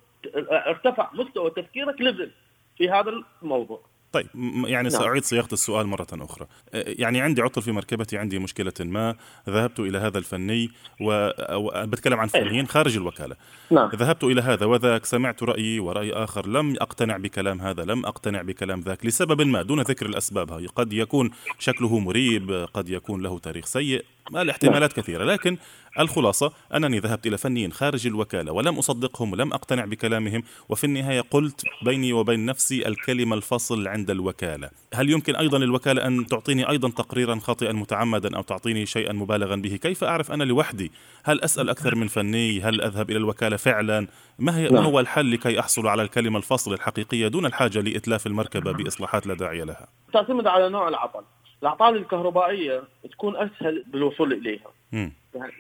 ارتفع 0.52 1.10
مستوى 1.14 1.50
تفكيرك 1.50 2.02
ليفل 2.02 2.32
في 2.78 2.90
هذا 2.90 3.12
الموضوع. 3.44 3.82
طيب 4.12 4.28
يعني 4.66 4.90
نعم. 4.90 5.02
سأعيد 5.02 5.24
صياغة 5.24 5.54
السؤال 5.54 5.88
مرة 5.88 6.08
أخرى. 6.14 6.48
يعني 6.74 7.22
عندي 7.22 7.42
عطل 7.42 7.62
في 7.62 7.72
مركبتي 7.72 8.18
عندي 8.18 8.40
مشكلة 8.40 8.74
ما 8.80 9.16
ذهبت 9.50 9.80
إلى 9.80 9.98
هذا 9.98 10.18
الفني 10.18 10.70
وبتكلم 11.02 12.20
عن 12.20 12.28
فنيين 12.28 12.68
خارج 12.68 12.98
الوكالة. 12.98 13.36
نعم. 13.72 13.90
ذهبت 13.96 14.24
إلى 14.24 14.42
هذا 14.42 14.66
وذاك 14.66 15.06
سمعت 15.06 15.44
رأيي 15.44 15.80
ورأي 15.80 16.14
آخر 16.14 16.48
لم 16.48 16.76
أقتنع 16.82 17.18
بكلام 17.18 17.62
هذا 17.62 17.84
لم 17.86 18.06
أقتنع 18.06 18.42
بكلام 18.42 18.80
ذاك 18.80 19.06
لسبب 19.06 19.42
ما 19.42 19.62
دون 19.62 19.82
ذكر 19.82 20.06
الأسباب 20.06 20.52
هاي. 20.52 20.66
قد 20.66 20.94
يكون 20.94 21.32
شكله 21.60 22.00
مريب 22.00 22.68
قد 22.74 22.90
يكون 22.90 23.22
له 23.22 23.40
تاريخ 23.40 23.66
سيء. 23.66 24.06
الاحتمالات 24.36 24.94
كثيرة. 24.94 25.24
لكن 25.24 25.58
الخلاصة 26.00 26.52
أنني 26.76 27.00
ذهبت 27.00 27.28
إلى 27.28 27.38
فنيين 27.38 27.72
خارج 27.72 28.08
الوكالة 28.08 28.52
ولم 28.52 28.78
أصدقهم 28.78 29.32
ولم 29.32 29.54
أقتنع 29.54 29.86
بكلامهم 29.86 30.44
وفي 30.70 30.84
النهاية 30.84 31.22
قلت 31.22 31.64
بيني 31.82 32.14
وبين 32.14 32.46
نفسي 32.46 32.88
الكلمة 32.88 33.36
الفصل 33.36 33.88
عند 33.88 34.10
الوكالة. 34.10 34.70
هل 34.94 35.10
يمكن 35.10 35.36
أيضا 35.36 35.58
للوكالة 35.58 36.08
أن 36.08 36.26
تعطيني 36.26 36.70
أيضا 36.70 36.90
تقريرا 36.90 37.40
خاطئا 37.40 37.72
متعمدا 37.72 38.38
أو 38.38 38.42
تعطيني 38.42 38.86
شيئا 38.86 39.14
مبالغا 39.14 39.56
به؟ 39.56 39.76
كيف 39.76 40.04
أعرف 40.04 40.32
أنا 40.32 40.44
لوحدي؟ 40.44 40.92
هل 41.24 41.42
أسأل 41.42 41.70
أكثر 41.70 41.96
من 41.96 42.08
فني؟ 42.08 42.62
هل 42.62 42.82
أذهب 42.82 43.10
إلى 43.10 43.18
الوكالة 43.18 43.58
فعلا؟ 43.58 44.08
ما, 44.40 44.58
هي 44.58 44.70
ما 44.70 44.76
نعم. 44.76 44.86
هو 44.86 45.00
الحل 45.00 45.32
لكي 45.32 45.60
أحصل 45.60 45.88
على 45.88 46.04
الكلمة 46.04 46.38
الفصل 46.38 46.74
الحقيقية 46.74 47.28
دون 47.28 47.46
الحاجة 47.46 47.80
لإتلاف 47.80 48.28
المركبة 48.28 48.72
بإصلاحات 48.72 49.28
لا 49.28 49.34
داعي 49.34 49.66
لها؟ 49.66 49.88
تعتمد 50.14 50.48
على 50.48 50.70
نوع 50.70 50.88
العطل. 50.88 51.24
الأعطال 51.66 51.96
الكهربائية 51.96 52.84
تكون 53.12 53.36
أسهل 53.36 53.84
بالوصول 53.88 54.34
إليها 54.34 54.72
مم. 54.92 55.12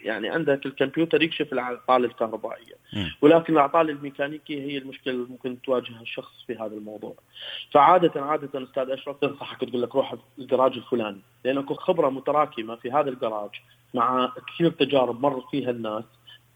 يعني 0.03 0.29
عندك 0.29 0.65
الكمبيوتر 0.65 1.23
يكشف 1.23 1.53
الأعطال 1.53 2.05
الكهربائية 2.05 2.75
مم. 2.93 3.11
ولكن 3.21 3.53
الأعطال 3.53 3.89
الميكانيكية 3.89 4.61
هي 4.61 4.77
المشكلة 4.77 5.13
اللي 5.13 5.25
ممكن 5.29 5.61
تواجه 5.61 6.01
الشخص 6.01 6.43
في 6.47 6.55
هذا 6.55 6.73
الموضوع 6.73 7.15
فعادة 7.71 8.21
عادة 8.21 8.63
أستاذ 8.63 8.89
أشرف 8.89 9.17
تنصحك 9.17 9.69
تقول 9.69 9.81
لك 9.81 9.95
روح 9.95 10.15
الجراج 10.39 10.73
الفلاني 10.73 11.21
لأن 11.45 11.57
أكو 11.57 11.73
خبرة 11.73 12.09
متراكمة 12.09 12.75
في 12.75 12.91
هذا 12.91 13.09
الجراج 13.09 13.49
مع 13.93 14.33
كثير 14.47 14.71
تجارب 14.71 15.21
مر 15.21 15.43
فيها 15.51 15.69
الناس 15.69 16.03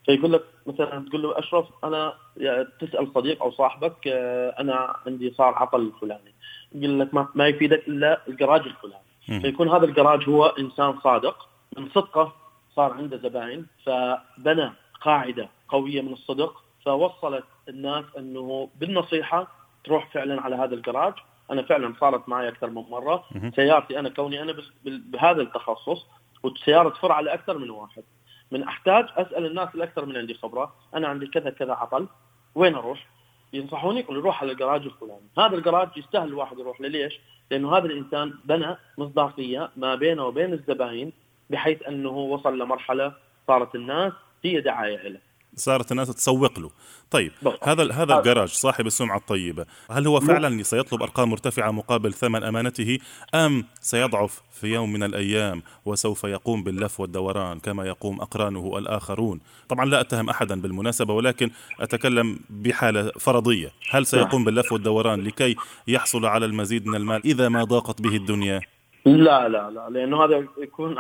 فيقول 0.06 0.34
لك 0.34 0.44
مثلا 0.68 1.06
تقول 1.10 1.22
له 1.22 1.40
أشرف 1.40 1.66
أنا 1.84 2.14
يعني 2.38 2.68
تسأل 2.80 3.12
صديق 3.16 3.44
أو 3.44 3.52
صاحبك 3.52 4.08
آه، 4.08 4.56
أنا 4.60 4.96
عندي 5.06 5.34
صار 5.38 5.54
عطل 5.56 5.82
الفلاني 5.82 6.34
يقول 6.76 7.00
لك 7.00 7.14
ما, 7.14 7.28
ما 7.36 7.48
يفيدك 7.48 7.88
إلا 7.88 8.22
الجراج 8.28 8.62
الفلاني. 8.62 9.09
فيكون 9.30 9.70
هذا 9.70 9.86
الجراج 9.86 10.30
هو 10.30 10.46
إنسان 10.46 11.00
صادق 11.00 11.48
من 11.78 11.90
صدقة 11.90 12.34
صار 12.76 12.94
عنده 12.94 13.18
زباين 13.18 13.68
فبنى 13.86 14.72
قاعدة 15.02 15.50
قوية 15.70 16.02
من 16.02 16.14
الصدق 16.14 16.64
فوصلت 16.86 17.44
الناس 17.70 18.06
أنه 18.18 18.70
بالنصيحة 18.76 19.48
تروح 19.84 20.14
فعلا 20.14 20.42
على 20.42 20.56
هذا 20.56 20.76
الجراج. 20.76 21.14
أنا 21.52 21.62
فعلا 21.62 21.94
صارت 22.00 22.30
معي 22.30 22.48
أكثر 22.48 22.70
من 22.70 22.84
مرة. 22.90 23.24
سيارتي 23.56 24.00
أنا 24.00 24.10
كوني 24.10 24.42
أنا 24.42 24.56
بهذا 24.86 25.42
التخصص 25.42 26.06
والسياره 26.44 26.90
تفر 26.90 27.12
على 27.12 27.34
أكثر 27.34 27.58
من 27.58 27.70
واحد. 27.70 28.04
من 28.52 28.64
أحتاج 28.64 29.06
أسأل 29.16 29.46
الناس 29.46 29.70
الاكثر 29.76 30.06
من 30.06 30.18
عندي 30.18 30.34
خبرة. 30.34 30.74
أنا 30.96 31.08
عندي 31.08 31.28
كذا 31.28 31.50
كذا 31.50 31.74
عطل. 31.74 32.08
وين 32.56 32.76
أروح؟ 32.76 33.08
ينصحوني 33.54 34.00
يقولوا 34.00 34.24
روح 34.24 34.42
على 34.44 34.52
الجراج 34.52 34.84
الفلاني، 34.86 35.28
هذا 35.38 35.56
الجراج 35.56 35.90
يستاهل 35.98 36.28
الواحد 36.28 36.60
يروح 36.60 36.82
له 36.82 36.88
ليش؟ 36.88 37.20
لأنه 37.52 37.78
هذا 37.78 37.86
الإنسان 37.86 38.34
بنى 38.46 38.76
مصداقية 38.98 39.70
ما 39.78 39.96
بينه 39.96 40.26
وبين 40.26 40.54
الزباين 40.54 41.14
بحيث 41.50 41.84
أنه 41.88 42.10
وصل 42.10 42.60
لمرحلة 42.60 43.14
صارت 43.48 43.76
الناس 43.76 44.14
هي 44.44 44.62
دعاية 44.62 45.08
له. 45.08 45.20
صارت 45.56 45.92
الناس 45.92 46.08
تسوق 46.08 46.60
له. 46.60 46.70
طيب 47.12 47.32
بالضبط. 47.42 47.68
هذا 47.68 47.84
هذا 47.84 47.94
هذا. 47.94 48.20
الجراج 48.20 48.50
صاحب 48.50 48.88
السمعة 48.88 49.18
الطيبة 49.18 49.66
هل 49.92 50.08
هو 50.08 50.20
فعلا 50.20 50.64
سيطلب 50.64 51.02
أرقام 51.04 51.30
مرتفعة 51.30 51.72
مقابل 51.72 52.14
ثمن 52.14 52.44
أمانته 52.44 52.98
أم 53.36 53.66
سيضعف 53.82 54.42
في 54.52 54.68
يوم 54.68 54.94
من 54.94 55.04
الأيام 55.04 55.64
وسوف 55.86 56.24
يقوم 56.24 56.64
باللف 56.64 57.00
والدوران 57.00 57.60
كما 57.60 57.86
يقوم 57.86 58.22
أقرانه 58.22 58.78
الآخرون؟ 58.78 59.40
طبعا 59.70 59.86
لا 59.86 60.02
أتهم 60.02 60.30
أحدا 60.30 60.62
بالمناسبة 60.62 61.14
ولكن 61.14 61.50
أتكلم 61.80 62.40
بحالة 62.50 63.12
فرضية. 63.20 63.72
هل 63.92 64.06
سيقوم 64.06 64.46
باللف 64.46 64.72
والدوران 64.72 65.22
لكي 65.24 65.56
يحصل 65.88 66.26
على 66.26 66.46
المزيد 66.46 66.88
من 66.88 66.96
المال 66.96 67.26
إذا 67.26 67.50
ما 67.50 67.64
ضاقت 67.64 68.02
به 68.02 68.16
الدنيا؟ 68.16 68.62
لا 69.06 69.50
لا 69.50 69.70
لا 69.70 69.90
لأنه 69.90 70.24
هذا 70.24 70.48
يكون 70.58 70.96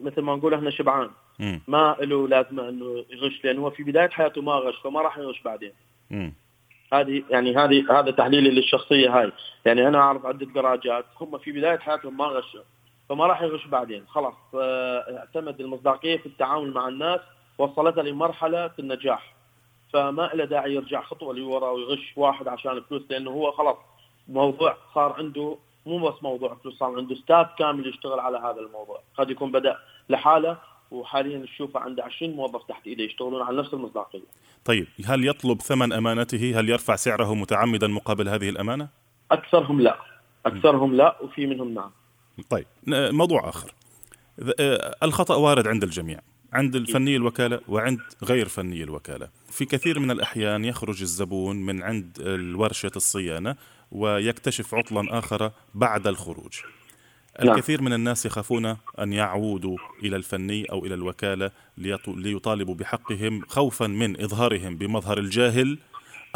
مثل 0.00 0.20
ما 0.20 0.36
نقول 0.36 0.54
إحنا 0.54 0.70
شبعان. 0.70 1.10
ما 1.68 1.96
له 2.00 2.28
لازمه 2.28 2.68
إنه 2.68 3.04
يغش 3.10 3.44
لأنه 3.44 3.62
هو 3.62 3.70
في 3.70 3.82
بداية 3.82 4.08
حياته 4.08 4.42
ما 4.42 4.52
غش 4.52 4.76
فما 4.76 5.00
راح 5.00 5.18
يغش 5.18 5.42
بعدين. 5.42 5.72
هذه 6.92 7.22
يعني 7.30 7.56
هذه 7.56 7.98
هذا 7.98 8.10
تحليلي 8.10 8.50
للشخصية 8.50 9.18
هاي. 9.20 9.32
يعني 9.64 9.88
أنا 9.88 9.98
أعرف 9.98 10.26
عدة 10.26 10.46
جراجات 10.46 11.04
هم 11.20 11.38
في 11.38 11.52
بداية 11.52 11.78
حياتهم 11.78 12.16
ما 12.16 12.24
غشوا 12.24 12.60
فما 13.08 13.26
راح 13.26 13.42
يغش 13.42 13.66
بعدين. 13.66 14.04
خلاص 14.08 14.34
آه، 14.54 15.18
اعتمد 15.18 15.60
المصداقية 15.60 16.16
في 16.16 16.26
التعامل 16.26 16.72
مع 16.72 16.88
الناس 16.88 17.20
وصلتها 17.58 18.02
لمرحلة 18.02 18.70
النجاح. 18.78 19.34
فما 19.92 20.30
له 20.34 20.44
داعي 20.44 20.74
يرجع 20.74 21.02
خطوة 21.02 21.34
لورا 21.34 21.70
ويغش 21.70 22.12
واحد 22.16 22.48
عشان 22.48 22.72
الفلوس 22.72 23.02
لأنه 23.10 23.30
هو 23.30 23.52
خلاص 23.52 23.76
موضوع 24.28 24.76
صار 24.94 25.12
عنده 25.12 25.58
مو 25.86 25.98
بس 25.98 26.22
موضوع 26.22 26.54
فلوس 26.54 26.78
صار 26.78 26.96
عنده 26.96 27.14
ستاف 27.14 27.46
كامل 27.58 27.86
يشتغل 27.86 28.20
على 28.20 28.38
هذا 28.38 28.60
الموضوع. 28.60 29.00
قد 29.18 29.30
يكون 29.30 29.52
بدأ 29.52 29.76
لحاله 30.08 30.58
وحاليا 30.92 31.38
نشوفه 31.38 31.80
عنده 31.80 32.04
20 32.04 32.32
موظف 32.36 32.62
تحت 32.68 32.86
إيده 32.86 33.04
يشتغلون 33.04 33.42
على 33.42 33.58
نفس 33.58 33.74
المصداقية. 33.74 34.20
طيب 34.64 34.86
هل 35.04 35.26
يطلب 35.28 35.60
ثمن 35.62 35.92
أمانته؟ 35.92 36.60
هل 36.60 36.68
يرفع 36.68 36.96
سعره 36.96 37.34
متعمدا 37.34 37.86
مقابل 37.86 38.28
هذه 38.28 38.48
الأمانة؟ 38.48 38.88
أكثرهم 39.30 39.80
لا. 39.80 39.98
أكثرهم 40.46 40.94
لا 40.94 41.16
وفي 41.22 41.46
منهم 41.46 41.74
نعم. 41.74 41.90
طيب 42.50 42.66
موضوع 42.86 43.48
آخر. 43.48 43.74
ذ- 44.40 44.50
آه، 44.60 44.96
الخطأ 45.02 45.34
وارد 45.34 45.68
عند 45.68 45.82
الجميع 45.84 46.20
عند 46.52 46.76
الفني 46.76 47.16
الوكالة 47.16 47.60
وعند 47.68 48.00
غير 48.24 48.48
فني 48.48 48.82
الوكالة. 48.82 49.28
في 49.50 49.64
كثير 49.64 49.98
من 49.98 50.10
الأحيان 50.10 50.64
يخرج 50.64 51.00
الزبون 51.02 51.56
من 51.56 51.82
عند 51.82 52.18
ورشة 52.56 52.90
الصيانة 52.96 53.56
ويكتشف 53.92 54.74
عطلا 54.74 55.18
آخر 55.18 55.50
بعد 55.74 56.06
الخروج. 56.06 56.60
الكثير 57.42 57.82
من 57.82 57.92
الناس 57.92 58.26
يخافون 58.26 58.76
أن 58.98 59.12
يعودوا 59.12 59.76
إلى 60.02 60.16
الفني 60.16 60.64
أو 60.64 60.84
إلى 60.86 60.94
الوكالة 60.94 61.50
ليط- 61.78 62.08
ليطالبوا 62.08 62.74
بحقهم 62.74 63.42
خوفا 63.48 63.86
من 63.86 64.20
إظهارهم 64.20 64.76
بمظهر 64.76 65.18
الجاهل 65.18 65.78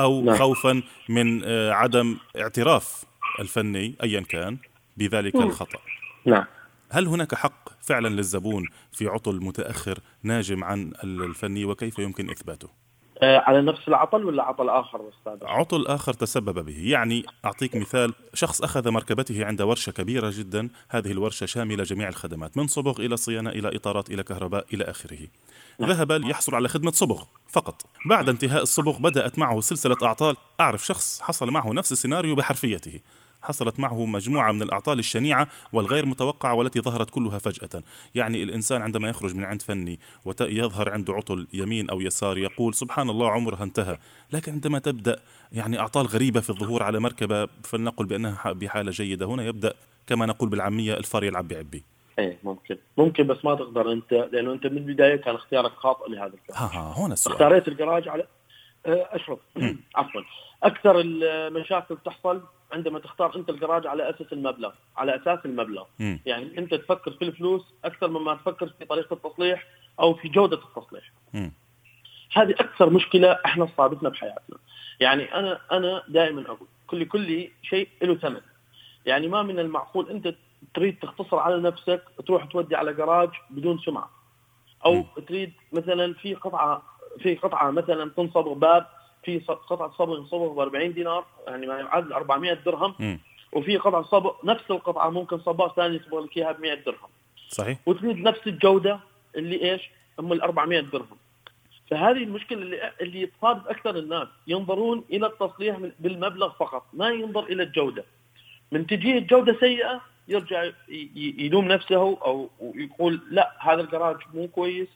أو 0.00 0.22
نعم. 0.24 0.36
خوفا 0.36 0.82
من 1.08 1.42
آه، 1.44 1.72
عدم 1.72 2.16
اعتراف 2.36 3.04
الفني 3.40 3.94
أيا 4.02 4.20
كان 4.20 4.58
بذلك. 4.96 5.34
الخطأ 5.36 5.78
نعم 6.24 6.44
هل 6.90 7.06
هناك 7.06 7.34
حق 7.34 7.68
فعلا 7.82 8.08
للزبون 8.08 8.68
في 8.92 9.06
عطل 9.06 9.40
متأخر 9.44 9.98
ناجم 10.22 10.64
عن 10.64 10.92
الفني 11.04 11.64
وكيف 11.64 11.98
يمكن 11.98 12.30
إثباته 12.30 12.68
على 13.22 13.62
نفس 13.62 13.88
العطل 13.88 14.24
ولا 14.24 14.42
عطل 14.42 14.68
آخر 14.68 15.00
أستاذ؟ 15.08 15.48
عطل 15.48 15.86
آخر 15.86 16.12
تسبب 16.12 16.64
به. 16.64 16.78
يعني 16.78 17.24
أعطيك 17.44 17.76
مثال 17.76 18.14
شخص 18.34 18.62
أخذ 18.62 18.90
مركبته 18.90 19.44
عند 19.44 19.62
ورشة 19.62 19.92
كبيرة 19.92 20.32
جدا 20.34 20.68
هذه 20.88 21.12
الورشة 21.12 21.46
شاملة 21.46 21.84
جميع 21.84 22.08
الخدمات 22.08 22.56
من 22.56 22.66
صبغ 22.66 23.00
إلى 23.00 23.16
صيانة 23.16 23.50
إلى 23.50 23.76
إطارات 23.76 24.10
إلى 24.10 24.22
كهرباء 24.22 24.66
إلى 24.74 24.84
آخره. 24.84 25.18
ذهب 25.82 26.12
ليحصل 26.12 26.54
على 26.54 26.68
خدمة 26.68 26.90
صبغ 26.90 27.24
فقط. 27.48 27.82
بعد 28.06 28.28
انتهاء 28.28 28.62
الصبغ 28.62 28.98
بدأت 28.98 29.38
معه 29.38 29.60
سلسلة 29.60 29.96
أعطال. 30.02 30.36
أعرف 30.60 30.86
شخص 30.86 31.20
حصل 31.20 31.50
معه 31.50 31.72
نفس 31.72 31.92
السيناريو 31.92 32.34
بحرفيته. 32.34 33.00
حصلت 33.46 33.80
معه 33.80 34.06
مجموعة 34.06 34.52
من 34.52 34.62
الأعطال 34.62 34.98
الشنيعة 34.98 35.48
والغير 35.72 36.06
متوقعة 36.06 36.54
والتي 36.54 36.80
ظهرت 36.80 37.10
كلها 37.10 37.38
فجأة. 37.38 37.82
يعني 38.14 38.42
الإنسان 38.42 38.82
عندما 38.82 39.08
يخرج 39.08 39.34
من 39.34 39.44
عند 39.44 39.62
فني 39.62 39.98
ويظهر 40.24 40.90
عنده 40.90 41.14
عطل 41.14 41.46
يمين 41.52 41.90
أو 41.90 42.00
يسار 42.00 42.38
يقول 42.38 42.74
سبحان 42.74 43.10
الله 43.10 43.30
عمرها 43.30 43.62
انتهى 43.62 43.98
لكن 44.32 44.52
عندما 44.52 44.78
تبدأ 44.78 45.20
يعني 45.52 45.78
أعطال 45.78 46.06
غريبة 46.06 46.40
في 46.40 46.50
الظهور 46.50 46.82
على 46.82 47.00
مركبة 47.00 47.46
فلنقل 47.64 48.06
بأنها 48.06 48.52
بحالة 48.52 48.90
جيدة 48.90 49.26
هنا 49.26 49.44
يبدأ 49.44 49.74
كما 50.06 50.26
نقول 50.26 50.48
بالعامية 50.48 50.94
الفار 50.94 51.24
يلعب 51.24 51.48
بعبي. 51.48 51.82
إيه 52.18 52.38
ممكن. 52.44 52.76
ممكن 52.98 53.26
بس 53.26 53.44
ما 53.44 53.54
تقدر 53.54 53.92
أنت 53.92 54.12
لأنه 54.12 54.52
أنت 54.52 54.66
من 54.66 54.76
البداية 54.76 55.16
كان 55.16 55.34
اختيارك 55.34 55.72
خاطئ 55.72 56.10
لهذا 56.10 56.32
الكلام. 56.34 56.58
ها 56.62 56.66
ها 56.78 56.94
هنا 56.98 57.12
السؤال. 57.12 57.34
اختاريت 57.34 57.68
الجراج 57.68 58.08
على 58.08 58.26
آه، 58.86 59.08
أشرف. 59.12 59.38
عفوا. 59.96 60.20
أكثر 60.62 61.00
المشاكل 61.00 61.96
تحصل 62.04 62.42
عندما 62.72 62.98
تختار 62.98 63.36
أنت 63.36 63.50
الجراج 63.50 63.86
على 63.86 64.10
أساس 64.10 64.32
المبلغ 64.32 64.72
على 64.96 65.16
أساس 65.16 65.38
المبلغ 65.44 65.84
مم. 65.98 66.20
يعني 66.26 66.58
أنت 66.58 66.74
تفكر 66.74 67.10
في 67.10 67.24
الفلوس 67.24 67.74
أكثر 67.84 68.08
مما 68.08 68.34
تفكر 68.34 68.68
في 68.78 68.84
طريقة 68.84 69.14
التصليح 69.14 69.66
أو 70.00 70.14
في 70.14 70.28
جودة 70.28 70.56
التصليح 70.56 71.12
مم. 71.34 71.52
هذه 72.32 72.50
أكثر 72.50 72.90
مشكلة 72.90 73.38
إحنا 73.44 73.68
صابتنا 73.76 74.08
بحياتنا 74.08 74.58
يعني 75.00 75.34
أنا 75.34 75.60
أنا 75.72 76.02
دائما 76.08 76.42
أقول 76.42 76.68
كل 76.86 77.04
كل 77.04 77.48
شيء 77.62 77.88
له 78.02 78.14
ثمن 78.14 78.40
يعني 79.06 79.28
ما 79.28 79.42
من 79.42 79.58
المعقول 79.58 80.10
أنت 80.10 80.34
تريد 80.74 80.98
تختصر 80.98 81.38
على 81.38 81.60
نفسك 81.60 82.02
تروح 82.26 82.44
تودي 82.44 82.76
على 82.76 82.92
جراج 82.92 83.30
بدون 83.50 83.78
سمعة 83.78 84.10
أو 84.84 84.94
مم. 84.94 85.04
تريد 85.28 85.52
مثلا 85.72 86.14
في 86.14 86.34
قطعة 86.34 86.82
في 87.18 87.34
قطعة 87.34 87.70
مثلا 87.70 88.10
تنصبغ 88.16 88.52
باب 88.52 88.86
في 89.26 89.38
قطعه 89.38 89.92
صبغ 89.98 90.24
صبغ 90.24 90.52
ب 90.52 90.58
40 90.58 90.92
دينار 90.92 91.24
يعني 91.46 91.66
ما 91.66 91.78
يعادل 91.78 92.12
400 92.12 92.52
درهم. 92.52 92.94
مم. 92.98 93.18
وفي 93.52 93.76
قطع 93.76 94.02
صب 94.02 94.32
نفس 94.44 94.70
القطعة 94.70 95.10
ممكن 95.10 95.38
صباغ 95.38 95.74
ثاني 95.74 95.96
يصبغ 95.96 96.20
لك 96.20 96.36
إياها 96.36 96.52
ب 96.52 96.60
100 96.60 96.74
درهم. 96.74 97.08
صحيح. 97.48 97.78
وتريد 97.86 98.16
نفس 98.16 98.46
الجودة 98.46 99.00
اللي 99.36 99.72
إيش؟ 99.72 99.90
أم 100.20 100.32
ال 100.32 100.42
400 100.42 100.80
درهم. 100.80 101.16
فهذه 101.90 102.22
المشكلة 102.22 102.58
اللي 102.58 102.92
اللي 103.00 103.26
تصادف 103.26 103.68
أكثر 103.68 103.96
الناس 103.96 104.28
ينظرون 104.46 105.04
إلى 105.10 105.26
التصليح 105.26 105.76
بالمبلغ 105.98 106.52
فقط 106.52 106.86
ما 106.92 107.08
ينظر 107.10 107.44
إلى 107.44 107.62
الجودة. 107.62 108.04
من 108.72 108.86
تجيه 108.86 109.18
الجودة 109.18 109.56
سيئة 109.60 110.00
يرجع 110.28 110.70
يلوم 111.38 111.64
نفسه 111.68 111.96
أو 111.96 112.50
يقول 112.60 113.20
لا 113.30 113.52
هذا 113.60 113.80
الجراج 113.80 114.16
مو 114.34 114.48
كويس 114.48 114.88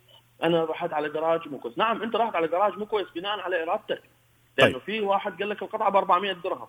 أنا 0.43 0.65
رحت 0.65 0.93
على 0.93 1.09
جراج 1.09 1.49
مو 1.49 1.59
كويس. 1.59 1.79
نعم 1.79 2.03
أنت 2.03 2.17
رحت 2.17 2.35
على 2.35 2.49
جراج 2.49 2.79
مو 2.79 2.87
كويس 2.87 3.07
بناء 3.15 3.41
على 3.41 3.63
إرادتك. 3.63 4.03
لأنه 4.61 4.73
طيب. 4.73 4.83
في 4.83 5.00
واحد 5.00 5.38
قال 5.38 5.49
لك 5.49 5.62
القطعة 5.62 5.90
ب 5.90 5.97
400 5.97 6.33
درهم 6.33 6.67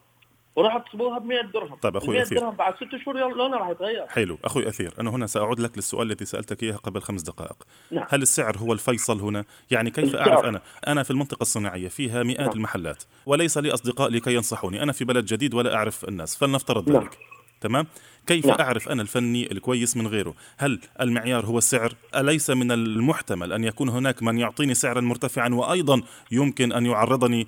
ورحت 0.56 0.88
تصبغها 0.88 1.20
ب 1.20 1.26
100 1.26 1.42
درهم. 1.42 1.76
طيب 1.76 1.98
أخوي 1.98 2.22
أثير. 2.22 2.40
درهم 2.40 2.56
بعد 2.56 2.76
ست 2.76 2.96
شهور 3.06 3.36
لونها 3.36 3.60
راح 3.60 3.70
يتغير. 3.70 4.08
حلو. 4.08 4.38
أخوي 4.44 4.68
أثير 4.68 4.94
أنا 5.00 5.10
هنا 5.10 5.28
سأعود 5.28 5.60
لك 5.60 5.72
للسؤال 5.76 6.12
الذي 6.12 6.26
سألتك 6.26 6.64
إياه 6.64 6.76
قبل 6.76 7.02
خمس 7.02 7.22
دقائق. 7.22 7.64
نعم. 7.92 8.06
هل 8.10 8.22
السعر 8.22 8.58
هو 8.58 8.74
الفيصل 8.74 9.20
هنا؟ 9.20 9.46
يعني 9.72 9.92
كيف 9.92 10.16
أعرف 10.16 10.46
أنا؟ 10.46 10.62
أنا 10.88 11.04
في 11.04 11.12
المنطقة 11.12 11.42
الصناعية 11.42 11.88
فيها 11.88 12.24
مئات 12.24 12.40
نعم. 12.40 12.52
المحلات 12.52 13.04
وليس 13.26 13.58
لي 13.58 13.74
اصدقاء 13.74 14.10
لكي 14.10 14.34
ينصحوني. 14.34 14.84
أنا 14.84 14.92
في 14.92 15.06
بلد 15.06 15.26
جديد 15.26 15.54
ولا 15.54 15.76
أعرف 15.76 16.06
الناس 16.06 16.38
فلنفترض 16.38 16.90
نعم. 16.90 17.02
ذلك. 17.02 17.18
تمام؟ 17.62 17.88
كيف 18.28 18.46
نعم. 18.46 18.58
أعرف 18.60 18.90
أنا 18.90 19.02
الفني 19.02 19.52
الكويس 19.52 19.98
من 19.98 20.08
غيره؟ 20.08 20.34
هل 20.58 20.80
المعيار 21.02 21.46
هو 21.46 21.58
السعر؟ 21.58 21.94
أليس 22.16 22.50
من 22.50 22.72
المحتمل 22.72 23.54
أن 23.54 23.64
يكون 23.64 23.90
هناك 23.90 24.24
من 24.24 24.38
يعطيني 24.38 24.74
سعرا 24.74 25.02
مرتفعا 25.02 25.50
وأيضا 25.50 26.02
يمكن 26.32 26.72
أن 26.72 26.86
يعرضني 26.86 27.48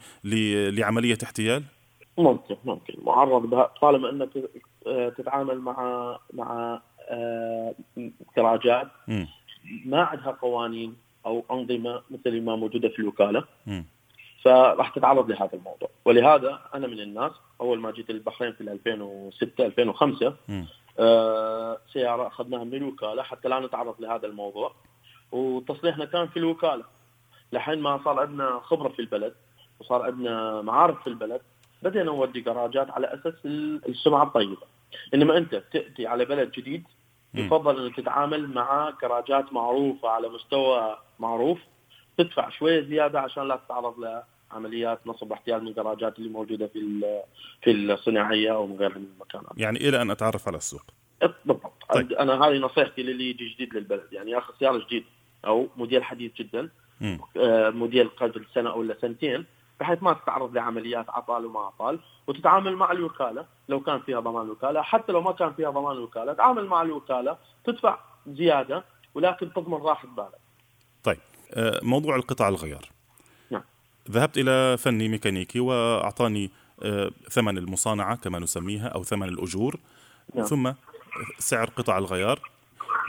لعملية 0.72 1.18
احتيال؟ 1.24 1.64
ممكن 2.18 2.56
ممكن. 2.66 2.94
معرض 3.04 3.42
بها 3.42 3.72
طالما 3.82 4.10
أنك 4.10 4.30
آه، 4.88 5.10
تتعامل 5.10 5.60
مع 5.60 6.18
مع 6.34 6.82
كراجات 8.36 8.88
آه، 9.10 9.28
ما 9.86 10.02
عندها 10.02 10.32
قوانين 10.32 10.96
أو 11.26 11.46
أنظمة 11.52 12.02
مثل 12.12 12.42
ما 12.42 12.56
موجودة 12.56 12.90
في 12.90 13.00
الوكالة. 13.00 13.44
م. 13.68 13.82
فراح 14.44 14.90
تتعرض 14.90 15.30
لهذا 15.32 15.54
الموضوع. 15.54 15.90
ولهذا 16.06 16.60
أنا 16.76 16.88
من 16.88 17.00
الناس 17.00 17.32
أول 17.62 17.80
ما 17.80 17.92
جيت 17.92 18.10
البحرين 18.10 18.54
في 18.54 18.62
2006 18.62 19.66
2005 19.66 20.36
آه 21.00 21.78
سيارة 21.94 22.28
أخذناها 22.28 22.64
من 22.64 22.74
الوكالة 22.74 23.24
حتى 23.24 23.50
لا 23.50 23.60
نتعرض 23.60 23.96
لهذا 24.02 24.28
الموضوع. 24.28 24.74
وتصليحنا 25.32 26.06
كان 26.06 26.28
في 26.28 26.38
الوكالة. 26.38 26.84
لحين 27.52 27.82
ما 27.82 28.00
صار 28.04 28.20
عندنا 28.20 28.60
خبرة 28.64 28.90
في 28.90 29.00
البلد 29.00 29.34
وصار 29.80 30.02
عندنا 30.02 30.62
معارف 30.62 31.02
في 31.02 31.08
البلد 31.08 31.42
بدينا 31.84 32.04
نودي 32.04 32.42
جراجات 32.42 32.90
على 32.92 33.14
أساس 33.14 33.34
السمعة 33.46 34.24
الطيبة. 34.24 34.58
إنما 35.14 35.38
أنت 35.38 35.56
تأتي 35.56 36.08
على 36.08 36.26
بلد 36.26 36.52
جديد 36.52 36.84
يفضل 37.34 37.86
إنك 37.86 37.96
تتعامل 37.96 38.54
مع 38.54 38.94
جراجات 39.02 39.54
معروفة 39.54 40.10
على 40.10 40.30
مستوى 40.30 40.98
معروف 41.20 41.60
تدفع 42.18 42.50
شوية 42.50 42.82
زيادة 42.82 43.20
عشان 43.20 43.48
لا 43.48 43.56
تتعرض 43.56 44.24
لعمليات 44.54 45.00
نصب 45.06 45.32
واحتيال 45.32 45.62
من 45.62 45.68
الجراجات 45.68 46.20
اللي 46.20 46.30
موجودة 46.30 46.68
في 46.68 47.02
في 47.64 47.72
الصناعية 47.72 48.54
أو 48.54 48.68
من 48.68 48.76
غير 48.76 48.96
المكانات. 48.96 49.52
يعني 49.58 49.90
إلى 49.90 50.02
أن 50.02 50.12
أتعرف 50.12 50.48
على 50.48 50.58
السوق. 50.58 50.84
بالضبط 51.22 51.74
طيب. 51.94 52.14
أنا 52.14 52.46
هذه 52.46 52.58
نصيحتي 52.58 53.04
للي 53.04 53.30
يجي 53.30 53.50
جديد 53.50 53.74
للبلد 53.74 54.08
يعني 54.12 54.32
ياخذ 54.32 54.54
سيارة 54.60 54.86
جديد 54.86 55.04
أو 55.46 55.68
موديل 55.78 56.04
حديث 56.04 56.32
جدا 56.34 56.70
آه 57.38 57.70
موديل 57.70 58.10
قبل 58.10 58.46
سنة 58.54 58.70
أو 58.70 58.94
سنتين 59.02 59.46
بحيث 59.80 60.04
ما 60.04 60.14
تتعرض 60.14 60.56
لعمليات 60.56 61.10
عطال 61.10 61.46
وما 61.46 61.60
عطال 61.60 62.00
وتتعامل 62.28 62.76
مع 62.76 62.92
الوكالة 62.92 63.46
لو 63.70 63.80
كان 63.80 64.00
فيها 64.00 64.20
ضمان 64.20 64.50
وكالة 64.50 64.82
حتى 64.82 65.12
لو 65.12 65.22
ما 65.22 65.32
كان 65.32 65.54
فيها 65.54 65.70
ضمان 65.70 65.98
وكالة 65.98 66.34
تعامل 66.34 66.66
مع 66.66 66.82
الوكالة 66.82 67.38
تدفع 67.64 68.00
زيادة 68.28 68.84
ولكن 69.16 69.54
تضمن 69.54 69.78
راحة 69.78 70.08
بالك. 70.08 70.40
طيب 71.04 71.20
آه، 71.54 71.80
موضوع 71.84 72.16
القطع 72.16 72.48
الغيار. 72.48 72.90
ذهبت 74.12 74.38
إلى 74.38 74.78
فني 74.78 75.08
ميكانيكي 75.08 75.60
وأعطاني 75.60 76.52
آه، 76.84 77.12
ثمن 77.30 77.58
المصانعة 77.58 78.16
كما 78.16 78.40
نسميها 78.40 78.88
أو 78.88 79.04
ثمن 79.04 79.30
الأجور 79.30 79.80
نعم. 80.36 80.46
ثم 80.46 80.72
سعر 81.40 81.70
قطع 81.70 81.98
الغيار 81.98 82.40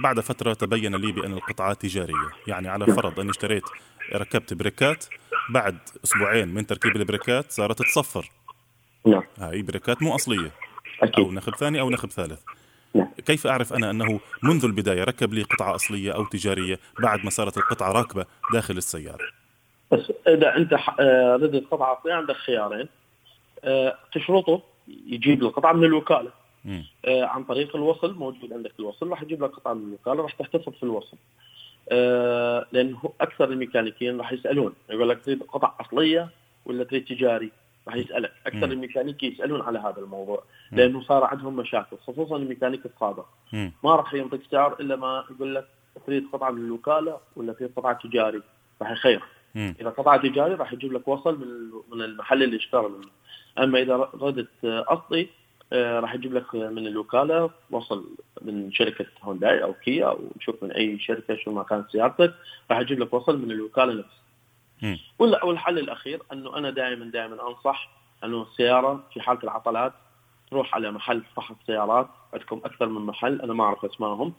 بعد 0.00 0.20
فترة 0.20 0.54
تبين 0.54 0.96
لي 0.96 1.12
بأن 1.12 1.32
القطعة 1.32 1.74
تجارية 1.74 2.30
يعني 2.46 2.68
على 2.68 2.86
نعم. 2.86 2.96
فرض 2.96 3.20
أني 3.20 3.30
اشتريت 3.30 3.64
ركبت 4.14 4.54
بريكات 4.54 5.04
بعد 5.50 5.78
أسبوعين 6.04 6.48
من 6.48 6.66
تركيب 6.66 6.96
البريكات 6.96 7.52
صارت 7.52 7.82
تصفر 7.82 8.30
نعم 9.06 9.22
هاي 9.38 9.62
بريكات 9.62 10.02
مو 10.02 10.14
أصلية 10.14 10.50
أكيد. 11.02 11.24
أو 11.24 11.32
نخب 11.32 11.54
ثاني 11.54 11.80
أو 11.80 11.90
نخب 11.90 12.10
ثالث 12.10 12.40
نعم. 12.94 13.08
كيف 13.26 13.46
أعرف 13.46 13.72
أنا 13.72 13.90
أنه 13.90 14.20
منذ 14.42 14.64
البداية 14.64 15.04
ركب 15.04 15.34
لي 15.34 15.42
قطعة 15.42 15.74
أصلية 15.74 16.12
أو 16.12 16.24
تجارية 16.24 16.78
بعد 16.98 17.24
ما 17.24 17.30
صارت 17.30 17.56
القطعة 17.56 17.92
راكبة 17.92 18.26
داخل 18.52 18.76
السيارة 18.76 19.43
بس 19.94 20.12
إذا 20.28 20.56
أنت 20.56 20.72
آه، 21.00 21.36
ردت 21.36 21.64
قطعه 21.70 21.98
اصليه 21.98 22.14
عندك 22.14 22.36
خيارين. 22.36 22.88
آه، 23.64 23.98
تشرطه 24.12 24.62
يجيب 25.06 25.42
القطعه 25.42 25.72
من 25.72 25.84
الوكالة. 25.84 26.30
آه، 27.04 27.24
عن 27.24 27.44
طريق 27.44 27.76
الوصل 27.76 28.14
موجود 28.14 28.52
عندك 28.52 28.72
الوصل 28.78 29.08
راح 29.08 29.22
يجيب 29.22 29.44
لك 29.44 29.50
قطعه 29.50 29.74
من 29.74 29.88
الوكالة 29.88 30.22
راح 30.22 30.32
تحتفظ 30.32 30.72
في 30.72 30.82
الوصل. 30.82 31.16
لأنه 32.72 33.12
أكثر 33.20 33.44
الميكانيكيين 33.44 34.18
راح 34.18 34.32
يسألون. 34.32 34.72
يقول 34.90 35.08
لك 35.08 35.24
تريد 35.24 35.42
قطع 35.42 35.74
أصلية 35.80 36.28
ولا 36.66 36.84
تريد 36.84 37.04
تجاري؟ 37.04 37.50
راح 37.88 37.96
يسألك. 37.96 38.32
أكثر 38.46 38.64
الميكانيكي 38.72 39.26
يسألون 39.26 39.60
على 39.60 39.78
هذا 39.78 39.98
الموضوع. 39.98 40.42
لأنه 40.72 41.02
صار 41.02 41.24
عندهم 41.24 41.56
مشاكل 41.56 41.96
خصوصا 42.06 42.36
الميكانيك 42.36 42.86
الصادق. 42.86 43.26
ما 43.84 43.96
راح 43.96 44.14
ينطيك 44.14 44.40
سعر 44.50 44.76
إلا 44.80 44.96
ما 44.96 45.24
يقول 45.30 45.54
لك 45.54 45.66
تريد 46.06 46.24
قطعه 46.32 46.50
من 46.50 46.64
الوكالة 46.64 47.18
ولا 47.36 47.52
تريد 47.52 47.70
قطعه 47.76 47.98
تجاري. 48.02 48.42
راح 48.82 48.90
إذا 49.56 49.90
قطعه 49.90 50.16
تجاري 50.16 50.54
راح 50.54 50.72
يجيب 50.72 50.92
لك 50.92 51.08
وصل 51.08 51.38
من 51.40 51.70
من 51.96 52.04
المحل 52.04 52.42
اللي 52.42 52.56
اشترى 52.56 52.88
منه. 52.88 53.08
أما 53.58 53.78
إذا 53.82 53.96
ردت 53.96 54.48
اصلي 54.64 55.28
آه، 55.72 56.00
راح 56.00 56.14
يجيب 56.14 56.34
لك 56.34 56.54
من 56.54 56.86
الوكالة 56.86 57.50
وصل 57.70 58.04
من 58.42 58.72
شركة 58.72 59.06
هونداي 59.22 59.62
أو 59.62 59.74
كيا 59.74 60.06
أو 60.06 60.18
شوف 60.40 60.62
من 60.62 60.72
أي 60.72 60.98
شركة 60.98 61.36
شو 61.36 61.52
ما 61.52 61.62
كانت 61.62 61.90
سيارتك 61.90 62.34
راح 62.70 62.78
يجيب 62.80 62.98
لك 63.00 63.14
وصل 63.14 63.38
من 63.42 63.50
الوكالة 63.50 63.92
نفسها. 63.92 64.20
ولا 65.18 65.44
والحل 65.44 65.78
الأخير 65.78 66.22
أنه 66.32 66.56
أنا 66.58 66.70
دائما 66.70 67.04
دائما 67.04 67.48
أنصح 67.48 67.90
أنه 68.24 68.42
السيارة 68.42 69.04
في 69.12 69.20
حالة 69.20 69.40
العطلات 69.44 69.92
تروح 70.50 70.74
على 70.74 70.90
محل 70.90 71.22
فحص 71.36 71.54
سيارات 71.66 72.08
عندكم 72.32 72.60
أكثر 72.64 72.86
من 72.86 73.06
محل 73.06 73.40
أنا 73.40 73.52
ما 73.54 73.64
أعرف 73.64 73.84
أسمائهم. 73.84 74.32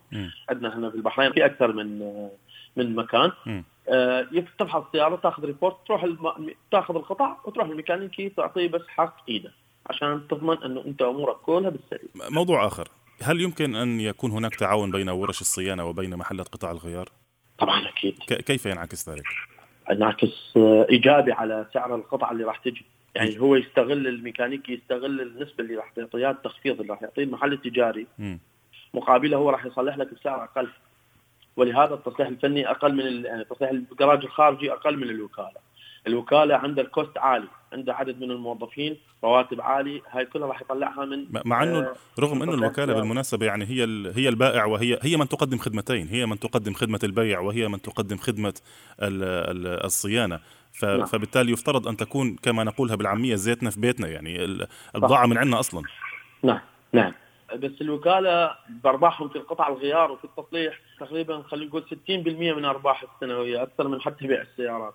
عندنا 0.48 0.78
هنا 0.78 0.90
في 0.90 0.96
البحرين 0.96 1.32
في 1.32 1.44
أكثر 1.44 1.72
من 1.72 1.98
من 2.76 2.94
مكان. 2.96 3.32
آه 3.48 3.64
تفحص 4.58 4.82
السيارة 4.86 5.16
تاخذ 5.16 5.44
ريبورت 5.44 5.76
تروح 5.86 6.04
الم... 6.04 6.54
تاخذ 6.72 6.96
القطع 6.96 7.36
وتروح 7.44 7.66
الميكانيكي 7.68 8.28
تعطيه 8.28 8.68
بس 8.68 8.82
حق 8.88 9.16
إيده 9.28 9.52
عشان 9.90 10.22
تضمن 10.30 10.62
إنه 10.62 10.82
أنت 10.86 11.02
أمورك 11.02 11.36
كلها 11.36 11.70
بالسليم. 11.70 12.08
موضوع 12.34 12.66
آخر، 12.66 12.88
هل 13.22 13.40
يمكن 13.40 13.74
أن 13.74 14.00
يكون 14.00 14.30
هناك 14.30 14.54
تعاون 14.54 14.90
بين 14.90 15.08
ورش 15.08 15.40
الصيانة 15.40 15.84
وبين 15.86 16.16
محلات 16.16 16.48
قطع 16.48 16.70
الغيار؟ 16.70 17.08
طبعا 17.58 17.88
أكيد. 17.88 18.18
ك- 18.18 18.42
كيف 18.42 18.66
ينعكس 18.66 19.08
ذلك؟ 19.08 19.24
ينعكس 19.90 20.52
إيجابي 20.90 21.32
على 21.32 21.66
سعر 21.74 21.94
القطعه 21.94 22.32
اللي 22.32 22.44
راح 22.44 22.56
تجي. 22.58 22.84
يعني 23.14 23.40
هو 23.40 23.56
يستغل 23.56 24.06
الميكانيكي 24.06 24.72
يستغل 24.72 25.20
النسبة 25.20 25.64
اللي 25.64 25.76
راح 25.76 25.90
تعطيها 25.90 26.30
التخفيض 26.30 26.80
اللي 26.80 26.92
راح 26.92 27.02
يعطيه 27.02 27.22
المحل 27.24 27.52
التجاري 27.52 28.06
م. 28.18 28.36
مقابله 28.94 29.36
هو 29.36 29.50
راح 29.50 29.64
يصلح 29.66 29.96
لك 29.98 30.14
بسعر 30.14 30.44
أقل 30.44 30.68
ولهذا 31.56 31.94
التصليح 31.94 32.28
الفني 32.28 32.70
أقل 32.70 32.94
من 32.94 33.24
يعني 33.24 33.44
تصليح 33.44 33.70
الجراج 33.70 34.24
الخارجي 34.24 34.72
أقل 34.72 34.96
من 34.96 35.10
الوكالة. 35.10 35.66
الوكالة 36.06 36.56
عندها 36.56 36.84
الكوست 36.84 37.18
عالي. 37.18 37.48
عندها 37.72 37.94
عدد 37.94 38.20
من 38.20 38.30
الموظفين 38.30 38.96
رواتب 39.24 39.60
عالي. 39.60 40.02
هاي 40.10 40.24
كلها 40.26 40.46
راح 40.46 40.60
يطلعها 40.60 41.04
من 41.04 41.26
مع 41.44 41.62
إنه 41.62 41.78
آه 41.78 41.94
رغم 42.20 42.42
إنه 42.42 42.54
الوكالة 42.54 42.94
بالمناسبة 42.94 43.46
يعني 43.46 43.64
هي 43.64 43.82
هي 44.14 44.28
البائع 44.28 44.64
وهي 44.64 44.98
هي 45.02 45.16
من 45.16 45.28
تقدم 45.28 45.58
خدمتين. 45.58 46.08
هي 46.08 46.26
من 46.26 46.38
تقدم 46.38 46.72
خدمة 46.72 47.00
البيع 47.04 47.40
وهي 47.40 47.68
من 47.68 47.82
تقدم 47.82 48.16
خدمة 48.16 48.54
الصيانة. 49.00 50.40
نعم. 50.82 51.04
فبالتالي 51.04 51.52
يفترض 51.52 51.88
أن 51.88 51.96
تكون 51.96 52.36
كما 52.36 52.64
نقولها 52.64 52.96
بالعامية 52.96 53.34
زيتنا 53.34 53.70
في 53.70 53.80
بيتنا. 53.80 54.08
يعني 54.08 54.44
البضاعه 54.94 55.26
من 55.26 55.38
عندنا 55.38 55.60
أصلا. 55.60 55.82
نعم. 56.42 56.60
نعم. 56.92 57.12
بس 57.54 57.72
الوكالة 57.80 58.50
بأرباحهم 58.68 59.28
في 59.28 59.36
القطع 59.36 59.68
الغيار 59.68 60.12
وفي 60.12 60.24
التصليح 60.24 60.80
تقريبا 61.00 61.42
خلينا 61.42 61.66
نقول 61.66 61.84
60% 62.08 62.10
من 62.56 62.64
أرباح 62.64 63.04
السنويه 63.14 63.62
أكثر 63.62 63.88
من 63.88 64.00
حتى 64.00 64.26
بيع 64.26 64.42
السيارات. 64.42 64.94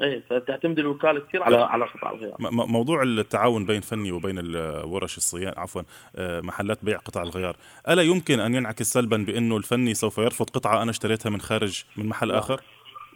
إيه 0.00 0.22
فتعتمد 0.30 0.78
الوكالة 0.78 1.20
كثير 1.20 1.42
على 1.42 1.56
على 1.56 1.84
قطع 1.84 2.10
الغيار. 2.10 2.36
موضوع 2.50 3.02
التعاون 3.02 3.66
بين 3.66 3.80
فني 3.80 4.12
وبين 4.12 4.56
ورش 4.84 5.16
الصيانة 5.16 5.54
عفوا 5.56 5.82
آه، 6.16 6.40
محلات 6.40 6.84
بيع 6.84 6.98
قطع 6.98 7.22
الغيار، 7.22 7.56
ألا 7.88 8.02
يمكن 8.02 8.40
أن 8.40 8.54
ينعكس 8.54 8.92
سلبا 8.92 9.16
بأنه 9.16 9.56
الفني 9.56 9.94
سوف 9.94 10.18
يرفض 10.18 10.50
قطعة 10.50 10.82
أنا 10.82 10.90
اشتريتها 10.90 11.30
من 11.30 11.40
خارج 11.40 11.84
من 11.96 12.06
محل 12.06 12.28
لا. 12.28 12.38
آخر؟ 12.38 12.60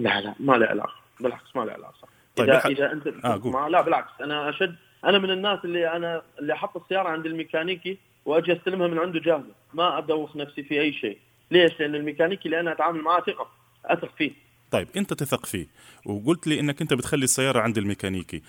لا 0.01 0.21
لا 0.21 0.35
ما 0.41 0.53
له 0.53 0.67
علاقة، 0.67 0.95
بالعكس 1.21 1.57
ما 1.57 1.61
له 1.65 1.73
علاقة. 1.73 2.09
طيب 2.37 2.51
اذا, 2.51 2.67
إذا 2.67 2.93
انت 2.93 3.07
آه 3.25 3.41
ما 3.45 3.69
لا 3.69 3.81
بالعكس 3.81 4.21
أنا 4.21 4.49
أشد 4.49 4.77
أنا 5.05 5.19
من 5.19 5.31
الناس 5.31 5.59
اللي 5.65 5.93
أنا 5.93 6.23
اللي 6.39 6.53
أحط 6.53 6.77
السيارة 6.77 7.09
عند 7.09 7.27
الميكانيكي 7.27 7.99
وأجي 8.25 8.53
أستلمها 8.53 8.89
من 8.89 8.99
عنده 8.99 9.21
جاهزة. 9.21 9.55
ما 9.75 9.99
ادوخ 9.99 10.37
نفسي 10.37 10.63
في 10.63 10.81
أي 10.81 10.93
شيء. 10.93 11.19
ليش؟ 11.51 11.81
لأن 11.81 11.95
الميكانيكي 11.95 12.45
اللي 12.45 12.61
أنا 12.61 12.73
أتعامل 12.73 13.01
معاه 13.03 13.21
ثقة. 13.21 13.51
أثق 13.85 14.17
فيه. 14.19 14.31
طيب 14.71 14.89
أنت 14.97 15.13
تثق 15.13 15.47
فيه. 15.47 15.67
وقلت 16.07 16.47
لي 16.47 16.61
إنك 16.61 16.81
أنت 16.81 16.95
بتخلي 16.95 17.25
السيارة 17.25 17.61
عند 17.61 17.79
الميكانيكي. 17.79 18.43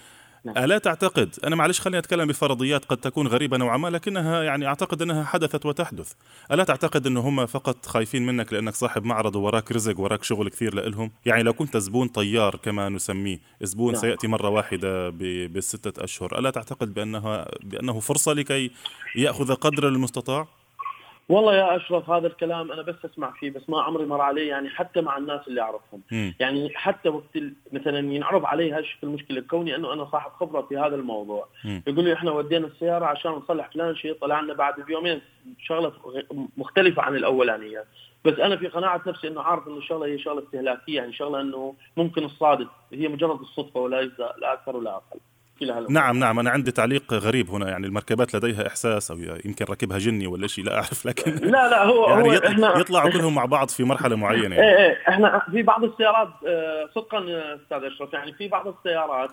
نعم. 0.46 0.58
ألا 0.58 0.78
تعتقد 0.78 1.36
أنا 1.44 1.56
معلش 1.56 1.80
خليني 1.82 1.98
أتكلم 1.98 2.28
بفرضيات 2.28 2.86
قد 2.86 2.98
تكون 2.98 3.28
غريبة 3.28 3.58
نوعا 3.58 3.78
ما 3.78 3.88
لكنها 3.88 4.44
يعني 4.44 4.68
أعتقد 4.68 5.02
أنها 5.02 5.24
حدثت 5.24 5.66
وتحدث 5.66 6.12
ألا 6.52 6.64
تعتقد 6.64 7.08
أنه 7.08 7.20
هم 7.20 7.46
فقط 7.46 7.86
خايفين 7.86 8.26
منك 8.26 8.54
لأنك 8.54 8.76
صاحب 8.76 9.04
معرض 9.04 9.36
وراك 9.36 9.72
رزق 9.72 10.00
وراك 10.00 10.24
شغل 10.24 10.50
كثير 10.50 10.74
لإلهم 10.76 11.12
يعني 11.26 11.44
لو 11.44 11.54
كنت 11.54 11.78
زبون 11.78 12.08
طيار 12.08 12.56
كما 12.56 12.90
نسميه 12.90 13.40
زبون 13.62 13.94
نعم. 13.94 14.02
سيأتي 14.02 14.28
مرة 14.28 14.50
واحدة 14.50 15.10
ب- 15.10 15.54
بالستة 15.54 16.04
أشهر 16.04 16.40
ألا 16.40 16.50
تعتقد 16.50 16.94
بأنها 16.94 17.48
بأنه 17.64 18.00
فرصة 18.00 18.34
لكي 18.34 18.72
يأخذ 19.16 19.54
قدر 19.56 19.88
المستطاع 19.88 20.48
والله 21.30 21.56
يا 21.56 21.76
أشرف 21.76 22.10
هذا 22.10 22.28
الكلام 22.28 22.72
أنا 22.72 22.82
بس 22.82 22.96
أسمع 23.06 23.32
فيه 23.32 23.52
بس 23.52 23.70
ما 23.70 23.82
عمري 23.82 24.06
مر 24.06 24.22
علي 24.22 24.48
يعني 24.48 24.70
حتى 24.70 25.02
مع 25.02 25.18
الناس 25.18 25.48
اللي 25.48 25.62
أعرفهم 25.62 26.02
مم. 26.12 26.36
يعني 26.40 26.70
حتى 26.76 27.10
وقت 27.10 27.38
مثلا 27.72 28.00
ينعرض 28.14 28.46
علي 28.46 28.72
هالشيء 28.72 28.98
المشكلة 29.04 29.42
كوني 29.42 29.76
أنه 29.76 29.94
أنا 29.94 30.06
صاحب 30.06 30.32
خبرة 30.32 30.62
في 30.62 30.78
هذا 30.78 30.96
الموضوع 30.96 31.48
مم. 31.66 31.84
يقول 31.88 32.06
لي 32.06 32.14
إحنا 32.14 32.32
ودينا 32.32 32.68
السيارة 32.68 33.06
عشان 33.06 33.32
نصلح 33.32 33.70
فلان 33.72 33.96
شيء 33.96 34.14
طلع 34.14 34.42
لنا 34.42 34.54
بعد 34.54 34.82
بيومين 34.82 35.22
شغلة 35.60 35.94
مختلفة 36.58 37.02
عن 37.02 37.16
الأولانية 37.16 37.84
بس 38.26 38.40
أنا 38.40 38.56
في 38.58 38.68
قناعة 38.68 39.02
نفسي 39.08 39.28
إنه 39.28 39.42
عارف 39.42 39.68
إنه 39.68 39.78
الشغله 39.78 40.06
هي 40.06 40.20
شغلة 40.20 40.44
استهلاكية 40.44 40.96
يعني 40.96 41.14
شغلة 41.14 41.42
إنه 41.42 41.76
ممكن 41.98 42.24
الصادف 42.24 42.68
هي 42.94 43.08
مجرد 43.08 43.40
الصدفة 43.40 43.80
وليس 43.80 44.20
لا 44.20 44.54
أكثر 44.54 44.76
ولا 44.76 44.92
أقل 44.96 45.20
كل 45.60 45.72
هالأمور. 45.72 45.92
نعم 45.92 46.20
نعم 46.20 46.40
أنا 46.40 46.50
عندي 46.50 46.72
تعليق 46.72 47.14
غريب 47.14 47.50
هنا 47.52 47.70
يعني 47.70 47.88
المركبات 47.88 48.36
لديها 48.36 48.68
إحساس 48.68 49.12
أو 49.12 49.18
يمكن 49.46 49.66
ركبها 49.70 49.98
جني 49.98 50.28
ولا 50.28 50.48
شيء 50.48 50.66
لا 50.66 50.76
أعرف 50.76 51.06
لكن 51.06 51.32
لا 51.56 51.70
لا 51.70 51.84
هو 51.86 52.10
يعني 52.10 52.24
هو 52.30 52.34
يط- 52.38 52.46
إحنا 52.46 52.78
يطلعوا 52.80 53.10
كلهم 53.10 53.36
مع 53.36 53.46
بعض 53.46 53.70
في 53.70 53.84
مرحلة 53.84 54.16
معينة 54.16 54.56
يعني. 54.56 54.70
إيه 54.70 54.78
إيه 54.90 54.98
إحنا 55.10 55.42
في 55.52 55.62
بعض 55.64 55.84
السيارات 55.84 56.30
آه، 56.48 56.90
صدقا 56.96 57.18
آه، 57.18 57.56
أستاذ 57.64 57.84
أشرف 57.84 58.14
يعني 58.14 58.34
في 58.34 58.48
بعض 58.48 58.68
السيارات 58.68 59.30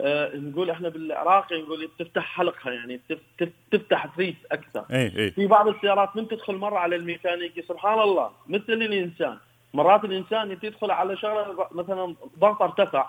آه، 0.00 0.36
نقول 0.36 0.70
إحنا 0.70 0.88
بالعراقي 0.88 1.62
نقول 1.62 1.88
تفتح 1.98 2.22
حلقها 2.22 2.72
يعني 2.72 3.00
تف- 3.08 3.18
تف- 3.38 3.48
تفتح 3.78 4.06
فريس 4.16 4.34
أكثر 4.52 4.84
إيه 4.90 5.16
إيه 5.16 5.30
في 5.30 5.46
بعض 5.46 5.68
السيارات 5.68 6.16
من 6.16 6.28
تدخل 6.28 6.54
مرة 6.54 6.78
على 6.78 6.96
الميكانيكي 6.96 7.62
سبحان 7.68 7.98
الله 7.98 8.30
مثل 8.48 8.72
الإنسان 8.72 9.36
مرات 9.74 10.04
الإنسان 10.04 10.60
تدخل 10.60 10.90
على 10.90 11.16
شغلة 11.16 11.66
مثلا 11.72 12.14
ضغطه 12.38 12.64
ارتفع 12.64 13.06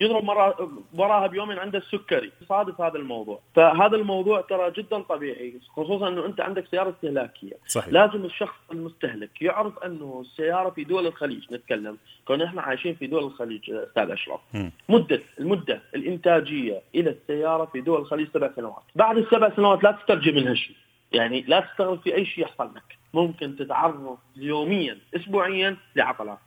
يضرب 0.00 0.24
مره 0.24 0.70
وراها 0.94 1.26
بيومين 1.26 1.58
عنده 1.58 1.78
السكري. 1.78 2.32
صادف 2.48 2.80
هذا 2.80 2.98
الموضوع. 2.98 3.40
فهذا 3.54 3.96
الموضوع 3.96 4.40
ترى 4.40 4.70
جدا 4.70 4.98
طبيعي 4.98 5.54
خصوصا 5.76 6.08
إنه 6.08 6.26
أنت 6.26 6.40
عندك 6.40 6.66
سيارة 6.70 6.90
استهلاكية. 6.90 7.52
صحيح. 7.66 7.92
لازم 7.92 8.24
الشخص 8.24 8.56
المستهلك 8.72 9.42
يعرف 9.42 9.78
إنه 9.78 10.20
السيارة 10.20 10.70
في 10.70 10.84
دول 10.84 11.06
الخليج 11.06 11.52
نتكلم 11.52 11.98
كون 12.24 12.42
إحنا 12.42 12.62
عايشين 12.62 12.94
في 12.94 13.06
دول 13.06 13.24
الخليج 13.24 13.70
أستاذ 13.70 14.10
أشرف. 14.10 14.40
مدة 14.88 15.22
المدة 15.40 15.82
الإنتاجية 15.94 16.82
إلى 16.94 17.10
السيارة 17.10 17.64
في 17.64 17.80
دول 17.80 18.00
الخليج 18.00 18.28
سبع 18.34 18.50
سنوات. 18.56 18.82
بعد 18.94 19.16
السبع 19.16 19.56
سنوات 19.56 19.84
لا 19.84 19.92
تسترجي 19.92 20.32
منها 20.32 20.54
شيء. 20.54 20.76
يعني 21.12 21.44
لا 21.48 21.60
تستغرب 21.60 22.00
في 22.00 22.14
أي 22.14 22.24
شيء 22.24 22.44
يحصل 22.44 22.70
لك. 22.74 22.98
ممكن 23.14 23.56
تتعرض 23.56 24.18
يوميا 24.36 24.98
اسبوعيا 25.16 25.76
لعطلات 25.96 26.38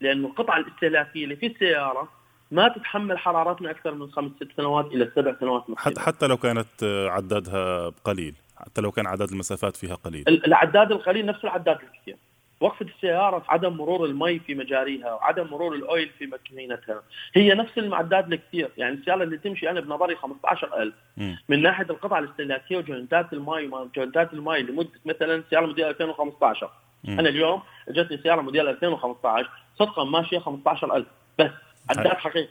لأنه 0.00 0.28
القطعه 0.28 0.58
الاستهلاكية 0.58 1.24
اللي 1.24 1.36
في 1.36 1.46
السيارة 1.46 2.08
ما 2.50 2.68
تتحمل 2.68 3.18
حرارتنا 3.18 3.70
أكثر 3.70 3.94
من 3.94 4.10
خمس 4.12 4.30
ست 4.36 4.48
سنوات 4.56 4.86
إلى 4.86 5.10
سبع 5.14 5.34
سنوات 5.40 5.62
حتى 5.62 5.72
maximum. 5.72 6.06
حتى 6.06 6.26
لو 6.26 6.36
كانت 6.36 6.84
عدادها 7.10 7.88
قليل 8.04 8.34
حتى 8.56 8.80
لو 8.80 8.90
كان 8.92 9.06
عدد 9.06 9.30
المسافات 9.30 9.76
فيها 9.76 9.94
قليل 9.94 10.24
ال- 10.28 10.46
العداد 10.46 10.92
القليل 10.92 11.26
نفس 11.26 11.44
العداد 11.44 11.78
الكثير 11.82 12.16
وقفة 12.60 12.86
السيارة 12.86 13.38
في 13.38 13.44
عدم 13.48 13.72
مرور 13.72 14.04
المي 14.04 14.38
في 14.38 14.54
مجاريها 14.54 15.12
وعدم 15.12 15.46
مرور 15.46 15.74
ال 15.74 15.83
oil 15.83 16.10
في 16.18 16.26
ماكينتها 16.26 17.02
هي 17.34 17.54
نفس 17.54 17.78
المعدات 17.78 18.24
الكثير 18.32 18.70
يعني 18.76 18.94
السيارة 18.94 19.22
اللي 19.22 19.36
تمشي 19.38 19.70
أنا 19.70 19.80
بنظري 19.80 20.16
15000 20.16 20.92
مم. 21.16 21.38
من 21.48 21.62
ناحية 21.62 21.84
القطع 21.90 22.18
الاستهلاكية 22.18 22.76
وجوينتات 22.76 23.32
المي 23.32 23.66
وما 23.66 23.88
جوينتات 23.96 24.32
المي 24.32 24.58
لمدة 24.62 24.88
مثلا 25.06 25.42
سيارة 25.50 25.66
موديل 25.66 25.84
2015 25.84 26.70
مم. 27.04 27.18
أنا 27.20 27.28
اليوم 27.28 27.62
جتني 27.88 28.18
سيارة 28.22 28.40
موديل 28.40 28.68
2015 28.68 29.50
صدقا 29.78 30.04
ماشية 30.04 30.38
15000 30.38 31.06
بس 31.38 31.50
عداد 31.90 32.16
15. 32.16 32.48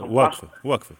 واقفة 0.00 0.48
واقفة. 0.64 0.94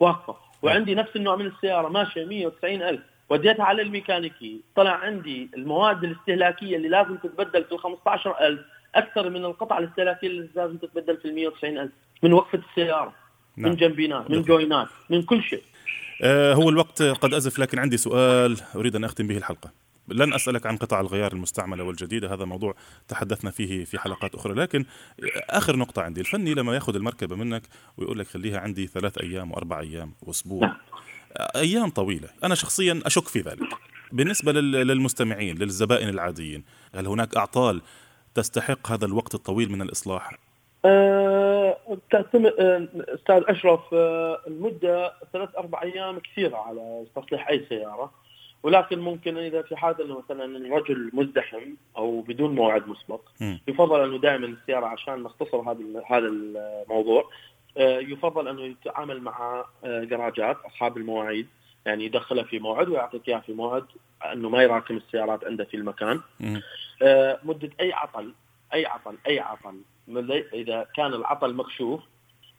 واقفة. 0.00 0.36
وعندي 0.62 0.94
نفس 0.94 1.16
النوع 1.16 1.36
من 1.36 1.46
السيارة 1.46 1.88
ماشية 1.88 2.24
190 2.24 2.82
ألف. 2.82 3.00
وديتها 3.28 3.64
على 3.64 3.82
الميكانيكي 3.82 4.60
طلع 4.76 4.90
عندي 4.90 5.50
المواد 5.56 6.04
الاستهلاكية 6.04 6.76
اللي 6.76 6.88
لازم 6.88 7.16
تتبدل 7.16 7.64
في 7.64 7.72
ال 7.72 7.78
15 7.78 8.36
ألف. 8.40 8.60
أكثر 8.94 9.30
من 9.30 9.44
القطع 9.44 9.78
الاستهلاكية 9.78 10.28
اللي 10.28 10.48
لازم 10.54 10.76
تتبدل 10.76 11.16
في 11.16 11.24
ال 11.24 11.34
190 11.34 11.78
ألف. 11.78 11.92
من 12.22 12.32
وقفة 12.32 12.62
السيارة 12.70 13.12
نعم. 13.56 13.70
من 13.70 13.76
جنبينات 13.76 14.30
من 14.30 14.42
جوينات 14.42 14.88
من 15.10 15.22
كل 15.22 15.42
شيء. 15.42 15.62
آه 16.22 16.54
هو 16.54 16.68
الوقت 16.68 17.02
قد 17.02 17.34
أزف 17.34 17.58
لكن 17.58 17.78
عندي 17.78 17.96
سؤال 17.96 18.56
أريد 18.76 18.96
أن 18.96 19.04
أختم 19.04 19.26
به 19.26 19.36
الحلقة. 19.36 19.70
لن 20.10 20.34
أسألك 20.34 20.66
عن 20.66 20.76
قطع 20.76 21.00
الغيار 21.00 21.32
المستعملة 21.32 21.84
والجديدة 21.84 22.34
هذا 22.34 22.44
موضوع 22.44 22.74
تحدثنا 23.08 23.50
فيه 23.50 23.84
في 23.84 23.98
حلقات 23.98 24.34
أخرى. 24.34 24.54
لكن 24.54 24.84
آخر 25.50 25.76
نقطة 25.76 26.02
عندي 26.02 26.20
الفني 26.20 26.54
لما 26.54 26.74
يأخذ 26.74 26.94
المركبة 26.96 27.36
منك 27.36 27.62
ويقول 27.96 28.18
لك 28.18 28.26
خليها 28.26 28.60
عندي 28.60 28.86
ثلاث 28.86 29.18
أيام 29.18 29.52
وأربع 29.52 29.80
أيام 29.80 30.12
وأسبوع. 30.22 30.66
نعم. 30.66 30.76
أيام 31.56 31.90
طويلة. 31.90 32.28
أنا 32.44 32.54
شخصيا 32.54 33.00
أشك 33.06 33.28
في 33.28 33.40
ذلك. 33.40 33.68
بالنسبة 34.12 34.52
لل- 34.52 34.86
للمستمعين 34.86 35.58
للزبائن 35.58 36.08
العاديين 36.08 36.64
هل 36.94 37.06
هناك 37.06 37.36
أعطال 37.36 37.82
تستحق 38.34 38.92
هذا 38.92 39.06
الوقت 39.06 39.34
الطويل 39.34 39.72
من 39.72 39.82
الإصلاح؟ 39.82 40.30
أه 40.84 41.76
تعتمد 42.10 42.52
أستاذ 43.08 43.42
أشرف 43.48 43.80
أه، 43.94 44.40
المدة 44.46 45.12
ثلاث 45.32 45.48
أربع 45.58 45.82
أيام 45.82 46.18
كثيرة 46.18 46.56
على 46.56 47.06
تصليح 47.16 47.48
أي 47.48 47.66
سيارة. 47.68 48.12
ولكن 48.62 48.98
ممكن 48.98 49.38
إذا 49.38 49.62
في 49.62 49.76
حال 49.76 50.02
إنه 50.02 50.18
مثلا 50.18 50.44
الرجل 50.44 51.10
مزدحم 51.12 51.74
أو 51.96 52.20
بدون 52.20 52.54
موعد 52.54 52.88
مسبق. 52.88 53.20
يفضل 53.68 54.00
أنه 54.00 54.18
دائما 54.18 54.46
السيارة 54.46 54.86
عشان 54.86 55.22
نختصر 55.22 55.60
هذا 55.60 56.02
هذا 56.06 56.26
الموضوع 56.28 57.30
أه، 57.76 57.98
يفضل 57.98 58.48
أنه 58.48 58.62
يتعامل 58.62 59.22
مع 59.22 59.64
أه، 59.84 60.04
جراجات 60.04 60.56
أصحاب 60.56 60.96
المواعيد 60.96 61.46
يعني 61.86 62.04
يدخلها 62.04 62.44
في 62.44 62.58
موعد 62.58 62.88
ويعطيك 62.88 63.28
اياها 63.28 63.40
في 63.40 63.52
موعد 63.52 63.84
أنه 64.32 64.48
ما 64.48 64.62
يراكم 64.62 64.96
السيارات 64.96 65.44
عنده 65.44 65.64
في 65.64 65.76
المكان. 65.76 66.20
آه، 67.02 67.40
مدة 67.44 67.70
أي 67.80 67.92
عطل 67.92 68.34
أي 68.74 68.86
عطل 68.86 69.16
أي 69.26 69.40
عطل 69.40 69.80
إذا 70.54 70.86
كان 70.96 71.14
العطل 71.14 71.54
مكشوف 71.54 72.00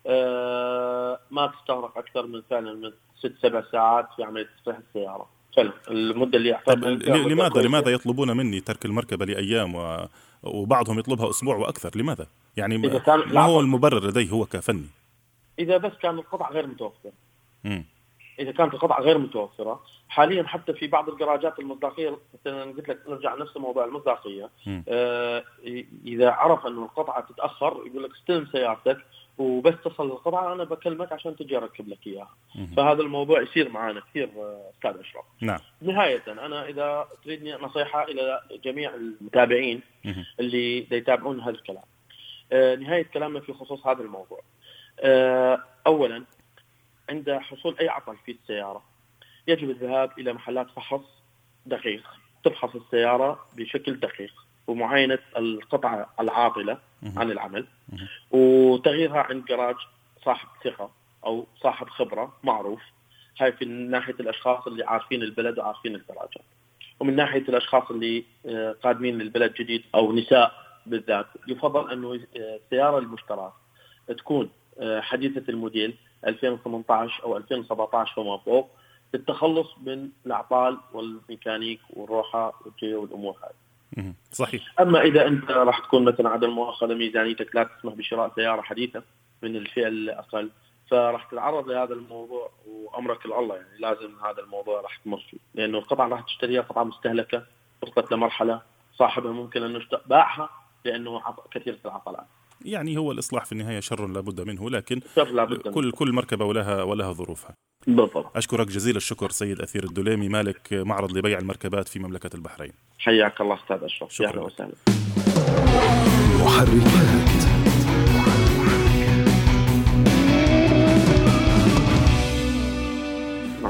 آه، 0.07 1.19
ما 1.31 1.47
تستغرق 1.47 1.97
أكثر 1.97 2.27
من 2.27 2.41
فعلا 2.49 2.73
من 2.73 2.91
ست 3.15 3.33
سبع 3.41 3.63
ساعات 3.71 4.07
في 4.15 4.23
عملية 4.23 4.49
تصليح 4.61 4.77
السيارة 4.77 5.29
فعلا 5.57 5.71
المدة 5.89 6.37
اللي 6.37 6.59
ل- 6.67 7.29
لماذا 7.31 7.61
لماذا 7.61 7.91
يطلبون 7.91 8.37
مني 8.37 8.59
ترك 8.59 8.85
المركبة 8.85 9.25
لأيام 9.25 9.75
و... 9.75 10.07
وبعضهم 10.43 10.99
يطلبها 10.99 11.29
أسبوع 11.29 11.55
وأكثر 11.55 11.91
لماذا؟ 11.95 12.27
يعني 12.57 12.75
إذا 12.75 13.15
ما, 13.25 13.41
هو 13.41 13.59
المبرر 13.59 14.07
لديه 14.07 14.29
هو 14.29 14.45
كفني؟ 14.45 14.85
إذا 15.59 15.77
بس 15.77 15.91
كان 16.01 16.15
القطع 16.19 16.51
غير 16.51 16.67
متوفرة 16.67 17.11
مم. 17.63 17.85
إذا 18.39 18.51
كانت 18.51 18.73
القطع 18.73 18.99
غير 19.01 19.17
متوفرة 19.17 19.81
حاليا 20.09 20.43
حتى 20.43 20.73
في 20.73 20.87
بعض 20.87 21.09
الجراجات 21.09 21.59
المصداقية 21.59 22.17
مثلا 22.39 22.63
قلت 22.63 22.89
لك 22.89 22.99
نرجع 23.07 23.35
نفس 23.35 23.57
موضوع 23.57 23.85
المصداقية. 23.85 24.49
آه 24.87 25.43
إذا 26.05 26.29
عرف 26.31 26.65
إنه 26.67 26.83
القطعة 26.83 27.27
تتأخر 27.33 27.83
يقول 27.85 28.03
لك 28.03 28.09
استلم 28.21 28.47
سيارتك 28.51 28.97
وبس 29.37 29.73
تصل 29.85 30.05
القطعه 30.05 30.53
أنا 30.53 30.63
بكلمك 30.63 31.11
عشان 31.11 31.35
تجي 31.35 31.57
أركب 31.57 31.87
لك 31.89 32.07
إياها. 32.07 32.35
فهذا 32.77 33.01
الموضوع 33.01 33.41
يصير 33.41 33.69
معنا 33.69 33.99
كثير 33.99 34.29
آه، 34.37 34.69
أستاذ 34.75 34.99
أشرف. 34.99 35.25
نعم. 35.41 35.59
نهاية 35.81 36.23
أنا 36.27 36.65
إذا 36.69 37.07
تريدني 37.23 37.53
نصيحة 37.53 38.03
إلى 38.03 38.41
جميع 38.63 38.95
المتابعين 38.95 39.81
مم. 40.05 40.25
اللي 40.39 40.87
يتابعون 40.91 41.39
هذا 41.39 41.49
الكلام. 41.49 41.83
آه، 42.51 42.75
نهاية 42.75 43.03
كلامنا 43.03 43.39
في 43.39 43.53
خصوص 43.53 43.87
هذا 43.87 44.01
الموضوع. 44.01 44.41
آه، 44.99 45.63
اولا 45.87 46.23
عند 47.09 47.31
حصول 47.31 47.77
أي 47.79 47.89
عطل 47.89 48.17
في 48.25 48.31
السيارة 48.31 48.83
يجب 49.47 49.69
الذهاب 49.69 50.11
إلى 50.19 50.33
محلات 50.33 50.67
فحص 50.75 51.23
دقيق. 51.65 52.03
تفحص 52.43 52.75
السيارة 52.75 53.45
بشكل 53.57 53.99
دقيق. 53.99 54.33
ومعاينة 54.71 55.19
القطعة 55.37 56.09
العاطله. 56.19 56.77
عن 57.17 57.31
العمل. 57.31 57.65
وتغييرها 58.31 59.19
عند 59.19 59.45
جراج 59.45 59.75
صاحب 60.25 60.47
ثقة 60.63 60.91
أو 61.25 61.47
صاحب 61.61 61.89
خبرة 61.89 62.33
معروف 62.43 62.81
هاي 63.39 63.51
في 63.51 63.65
ناحية 63.65 64.15
الأشخاص 64.19 64.67
اللي 64.67 64.83
عارفين 64.83 65.23
البلد 65.23 65.59
وعارفين 65.59 65.95
الجراجات 65.95 66.45
ومن 66.99 67.15
ناحية 67.15 67.41
الأشخاص 67.49 67.91
اللي 67.91 68.23
آه، 68.45 68.75
قادمين 68.83 69.17
للبلد 69.17 69.53
جديد 69.53 69.83
أو 69.95 70.13
نساء 70.13 70.51
بالذات 70.85 71.25
يفضل 71.47 71.91
أنه 71.91 72.13
آه، 72.13 72.59
السياره 72.65 72.97
المشتراه 72.97 73.53
تكون 74.17 74.49
آه، 74.79 75.01
حديثة 75.01 75.43
الموديل 75.49 75.93
2018 76.27 77.23
أو 77.23 77.37
2017 77.37 78.15
فما 78.15 78.37
فوق 78.37 78.69
للتخلص 79.13 79.67
من 79.85 80.09
الاعطال 80.25 80.77
والميكانيك 80.93 81.79
والروحة 81.89 82.53
والأمور 82.83 83.35
هذه. 83.43 83.60
صحيح. 84.31 84.73
أما 84.79 85.01
إذا 85.01 85.27
أنت 85.27 85.51
راح 85.51 85.79
تكون 85.79 86.05
مثلا 86.05 86.29
عدم 86.29 86.49
مؤاخذه 86.49 86.93
ميزانيتك 86.93 87.55
لا 87.55 87.63
تسمح 87.63 87.93
بشراء 87.93 88.31
سيارة 88.35 88.61
حديثة 88.61 89.03
من 89.41 89.55
الفئة 89.55 89.87
الأقل 89.87 90.49
فراح 90.91 91.23
تتعرض 91.23 91.69
لهذا 91.69 91.93
الموضوع 91.93 92.51
وأمرك 92.67 93.25
الله 93.25 93.55
يعني 93.55 93.79
لازم 93.79 94.11
هذا 94.25 94.39
الموضوع 94.43 94.81
راح 94.81 94.97
تمر 94.97 95.19
فيه 95.29 95.37
لأنه 95.55 95.81
طبعا 95.81 96.09
راح 96.09 96.21
تشتريها 96.21 96.61
قطعه 96.61 96.83
مستهلكة 96.83 97.43
وصلت 97.81 98.11
لمرحلة 98.11 98.61
صاحبها 98.95 99.31
ممكن 99.31 99.63
انه 99.63 99.81
باعها 100.05 100.49
لأنه 100.85 101.21
كثيره 101.51 101.77
العطلات. 101.85 102.25
يعني 102.65 102.97
هو 102.97 103.11
الإصلاح 103.11 103.45
في 103.45 103.51
النهاية 103.51 103.79
شر 103.79 104.07
لابد 104.07 104.41
منه 104.41 104.69
لكن 104.69 105.01
شر 105.15 105.31
لابد 105.31 105.67
كل 105.67 105.83
منه. 105.83 105.91
كل 105.91 106.11
مركبة 106.11 106.45
ولها 106.45 106.83
ولها 106.83 107.11
ظروفها. 107.13 107.55
بالضبط. 107.87 108.37
أشكرك 108.37 108.67
جزيل 108.67 108.95
الشكر 108.95 109.29
سيد 109.29 109.61
أثير 109.61 109.83
الدليمي 109.83 110.29
مالك 110.29 110.73
معرض 110.73 111.17
لبيع 111.17 111.39
المركبات 111.39 111.87
في 111.87 111.99
مملكة 111.99 112.35
البحرين. 112.35 112.71
حياك 112.99 113.41
الله 113.41 113.55
أستاذ 113.63 113.83
أشرف. 113.83 114.13
شكرا. 114.13 114.29
أهلا 114.29 114.41
وسهلا. 114.41 114.73
محركات 116.43 117.40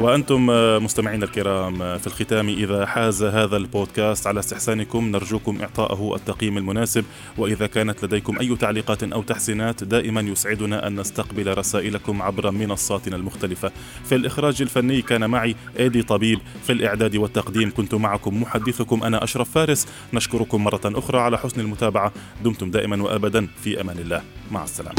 وأنتم 0.02 0.46
مستمعين 0.84 1.24
الكرام 1.24 1.98
في 1.98 2.08
الختام 2.08 2.50
إذا 2.50 2.86
حاز 2.86 3.24
هذا 3.24 3.58
البودكاست 3.58 4.28
على 4.28 4.40
استحسانكم 4.40 5.12
نرجوكم 5.12 5.62
إعطائه 5.62 6.16
التقييم 6.16 6.58
المناسب 6.58 7.06
وإذا 7.38 7.68
كانت 7.68 8.06
لديكم 8.06 8.40
أي 8.40 8.56
تعليقات 8.56 9.04
أو 9.04 9.22
تحسينات 9.22 9.84
دائما 9.84 10.22
يسعدنا 10.22 10.88
أن 10.88 11.00
نستقبل 11.00 11.58
رسائلكم 11.58 12.22
عبر 12.22 12.52
منصاتنا 12.52 13.16
المختلفة. 13.16 13.72
في 14.06 14.16
الإخراج 14.16 14.62
الفني 14.62 15.02
كان 15.02 15.30
معي 15.30 15.56
إيدي 15.80 16.04
طبيب 16.04 16.40
في 16.64 16.72
الإعداد 16.72 17.16
والتقديم 17.16 17.72
كنت 17.78 17.96
معكم 17.96 18.42
محدثكم 18.42 19.04
أنا 19.04 19.24
أشرف 19.24 19.52
فارس. 19.52 19.88
نشكركم 20.14 20.64
مرة 20.64 20.82
أخرى 20.86 21.20
على 21.20 21.38
حسن 21.38 21.62
المتابعة. 21.62 22.12
دمتم 22.44 22.72
دائما 22.72 23.04
وأبدا 23.04 23.48
في 23.64 23.82
أمان 23.82 24.00
الله. 24.00 24.22
مع 24.52 24.64
السلامة. 24.64 24.96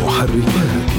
محركات. 0.00 0.91